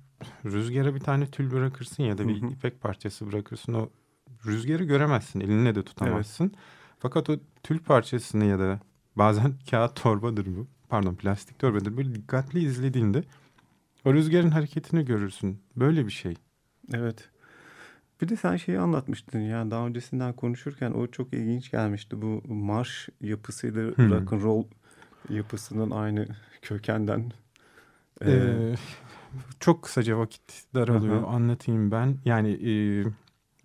rüzgara 0.45 0.95
bir 0.95 0.99
tane 0.99 1.31
tül 1.31 1.51
bırakırsın 1.51 2.03
ya 2.03 2.17
da 2.17 2.27
bir 2.27 2.41
Hı 2.41 2.45
hı. 2.45 2.49
ipek 2.49 2.81
parçası 2.81 3.27
bırakırsın 3.27 3.73
o 3.73 3.89
rüzgarı 4.45 4.83
göremezsin 4.83 5.39
elinle 5.39 5.75
de 5.75 5.83
tutamazsın. 5.83 6.53
Fakat 6.99 7.29
o 7.29 7.37
tül 7.63 7.79
parçasını 7.79 8.45
ya 8.45 8.59
da 8.59 8.79
bazen 9.15 9.53
kağıt 9.69 9.95
torbadır 9.95 10.45
bu 10.45 10.67
pardon 10.89 11.15
plastik 11.15 11.59
torbadır 11.59 11.97
böyle 11.97 12.15
dikkatli 12.15 12.59
izlediğinde 12.59 13.23
o 14.05 14.13
rüzgarın 14.13 14.49
hareketini 14.51 15.05
görürsün. 15.05 15.61
Böyle 15.75 16.05
bir 16.05 16.11
şey. 16.11 16.35
Evet. 16.93 17.29
Bir 18.21 18.29
de 18.29 18.35
sen 18.35 18.55
şeyi 18.57 18.79
anlatmıştın 18.79 19.39
ya 19.39 19.71
daha 19.71 19.87
öncesinden 19.87 20.33
konuşurken 20.33 20.91
o 20.91 21.07
çok 21.07 21.33
ilginç 21.33 21.71
gelmişti. 21.71 22.21
Bu 22.21 22.41
marş 22.47 23.09
yapısıyla 23.21 23.83
rock 23.83 24.33
and 24.33 24.41
roll 24.41 24.63
yapısının 25.29 25.91
aynı 25.91 26.27
kökenden 26.61 27.31
Ee, 28.25 28.75
çok 29.59 29.83
kısaca 29.83 30.17
vakit 30.17 30.63
daralıyor. 30.75 31.21
Hı. 31.21 31.25
Anlatayım 31.25 31.91
ben. 31.91 32.17
Yani 32.25 32.51
e, 32.51 32.73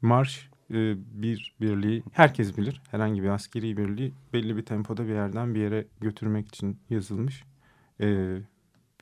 marş 0.03 0.51
e, 0.71 0.97
bir 1.23 1.55
birliği 1.61 2.03
herkes 2.13 2.57
bilir. 2.57 2.83
Herhangi 2.91 3.23
bir 3.23 3.29
askeri 3.29 3.77
birliği 3.77 4.13
belli 4.33 4.57
bir 4.57 4.63
tempoda 4.63 5.07
bir 5.07 5.13
yerden 5.13 5.55
bir 5.55 5.61
yere 5.61 5.87
götürmek 6.01 6.49
için 6.49 6.79
yazılmış 6.91 7.45
e, 8.01 8.37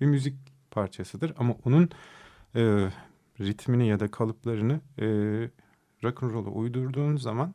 bir 0.00 0.06
müzik 0.06 0.34
parçasıdır. 0.70 1.32
Ama 1.38 1.54
onun 1.64 1.90
e, 2.54 2.88
ritmini 3.40 3.88
ya 3.88 4.00
da 4.00 4.10
kalıplarını 4.10 4.80
e, 4.98 5.06
rock'n'roll'a 6.04 6.50
uydurduğun 6.50 7.16
zaman 7.16 7.54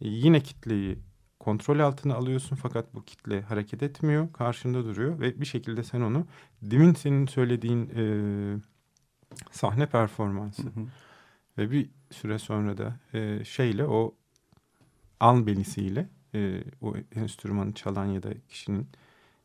e, 0.00 0.08
yine 0.08 0.40
kitleyi 0.40 0.98
kontrol 1.44 1.78
altına 1.78 2.14
alıyorsun 2.14 2.56
fakat 2.56 2.94
bu 2.94 3.04
kitle 3.04 3.42
hareket 3.42 3.82
etmiyor, 3.82 4.32
karşında 4.32 4.84
duruyor 4.84 5.20
ve 5.20 5.40
bir 5.40 5.46
şekilde 5.46 5.84
sen 5.84 6.00
onu 6.00 6.26
demin 6.62 6.94
senin 6.94 7.26
söylediğin 7.26 7.90
e, 7.96 8.04
sahne 9.50 9.86
performansı 9.86 10.62
Hı 10.62 10.66
hı. 10.66 10.86
ve 11.58 11.70
bir 11.70 11.90
süre 12.10 12.38
sonra 12.38 12.78
da 12.78 12.96
e, 13.14 13.44
şeyle 13.44 13.84
o 13.86 14.14
al 15.20 15.46
belisiyle 15.46 16.08
e, 16.34 16.64
o 16.80 16.94
enstrümanı 17.14 17.72
çalan 17.72 18.06
ya 18.06 18.22
da 18.22 18.28
kişinin 18.48 18.88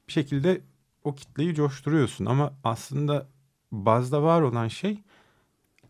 bir 0.07 0.13
şekilde 0.13 0.61
o 1.03 1.15
kitleyi 1.15 1.55
coşturuyorsun 1.55 2.25
ama 2.25 2.53
aslında 2.63 3.27
bazda 3.71 4.23
var 4.23 4.41
olan 4.41 4.67
şey 4.67 5.03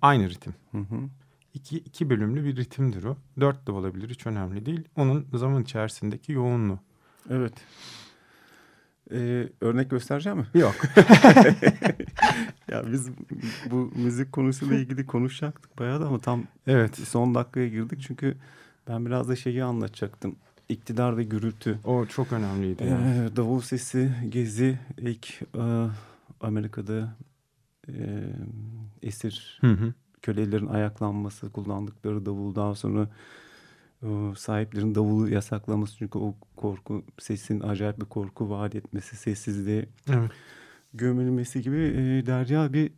aynı 0.01 0.29
ritim. 0.29 0.55
Hı 0.71 0.77
hı. 0.77 1.09
İki, 1.59 1.77
iki 1.77 2.09
bölümlü 2.09 2.43
bir 2.43 2.55
ritimdir 2.55 3.03
o. 3.03 3.17
Dört 3.39 3.67
de 3.67 3.71
olabilir 3.71 4.09
hiç 4.09 4.27
önemli 4.27 4.65
değil. 4.65 4.83
Onun 4.95 5.27
zaman 5.33 5.63
içerisindeki 5.63 6.31
yoğunluğu. 6.31 6.79
Evet. 7.29 7.53
Ee, 9.11 9.49
örnek 9.61 9.89
göstereceğim 9.89 10.37
mi? 10.37 10.45
Yok. 10.53 10.75
Ya 12.71 12.91
biz 12.91 13.09
bu 13.71 13.91
müzik 13.95 14.31
konusuyla 14.31 14.75
ilgili 14.75 15.05
konuşacaktık 15.05 15.79
bayağı 15.79 16.01
da 16.01 16.07
ama 16.07 16.19
tam 16.19 16.43
evet. 16.67 16.95
son 16.95 17.35
dakikaya 17.35 17.67
girdik 17.67 18.01
çünkü 18.01 18.37
ben 18.87 19.05
biraz 19.05 19.29
da 19.29 19.35
şeyi 19.35 19.63
anlatacaktım. 19.63 20.35
İktidar 20.69 21.17
ve 21.17 21.23
gürültü. 21.23 21.79
O 21.83 22.05
çok 22.05 22.33
önemliydi. 22.33 22.83
yani. 22.83 23.27
Ee, 23.31 23.35
davul 23.35 23.61
sesi, 23.61 24.11
gezi, 24.29 24.79
ilk 24.97 25.41
e, 25.41 25.87
Amerika'da 26.41 27.15
e, 27.87 27.93
esir 29.01 29.59
Hı 29.61 29.71
hı. 29.71 29.93
Kölelerin 30.21 30.67
ayaklanması, 30.67 31.51
kullandıkları 31.51 32.25
davul 32.25 32.55
daha 32.55 32.75
sonra 32.75 33.07
e, 34.03 34.07
sahiplerin 34.37 34.95
davulu 34.95 35.29
yasaklaması 35.29 35.97
çünkü 35.97 36.17
o 36.19 36.35
korku 36.55 37.03
sesin 37.19 37.59
acayip 37.59 37.99
bir 38.01 38.05
korku 38.05 38.49
vaat 38.49 38.75
etmesi, 38.75 39.15
sessizliğe 39.15 39.85
Evet. 40.09 40.31
gömülmesi 40.93 41.61
gibi 41.61 41.77
e, 41.77 42.25
derya 42.25 42.73
bir 42.73 42.91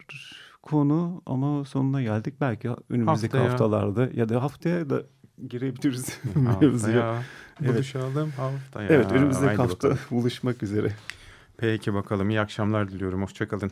konu 0.63 1.21
ama 1.25 1.65
sonuna 1.65 2.01
geldik. 2.01 2.33
Belki 2.41 2.69
önümüzdeki 2.89 3.37
Haftaya. 3.37 3.51
haftalarda 3.51 4.09
ya 4.13 4.29
da 4.29 4.43
haftaya 4.43 4.89
da 4.89 5.03
girebiliriz 5.47 6.19
mevzuya. 6.61 7.23
Evet. 7.61 7.73
buluşalım 7.75 8.31
haftaya. 8.37 8.89
Evet 8.89 9.11
önümüzdeki 9.11 9.45
Haydi 9.45 9.57
hafta 9.61 9.89
bakalım. 9.89 9.97
buluşmak 10.11 10.63
üzere. 10.63 10.91
Peki 11.57 11.93
bakalım. 11.93 12.29
İyi 12.29 12.39
akşamlar 12.41 12.89
diliyorum. 12.91 13.23
Hoşçakalın. 13.23 13.71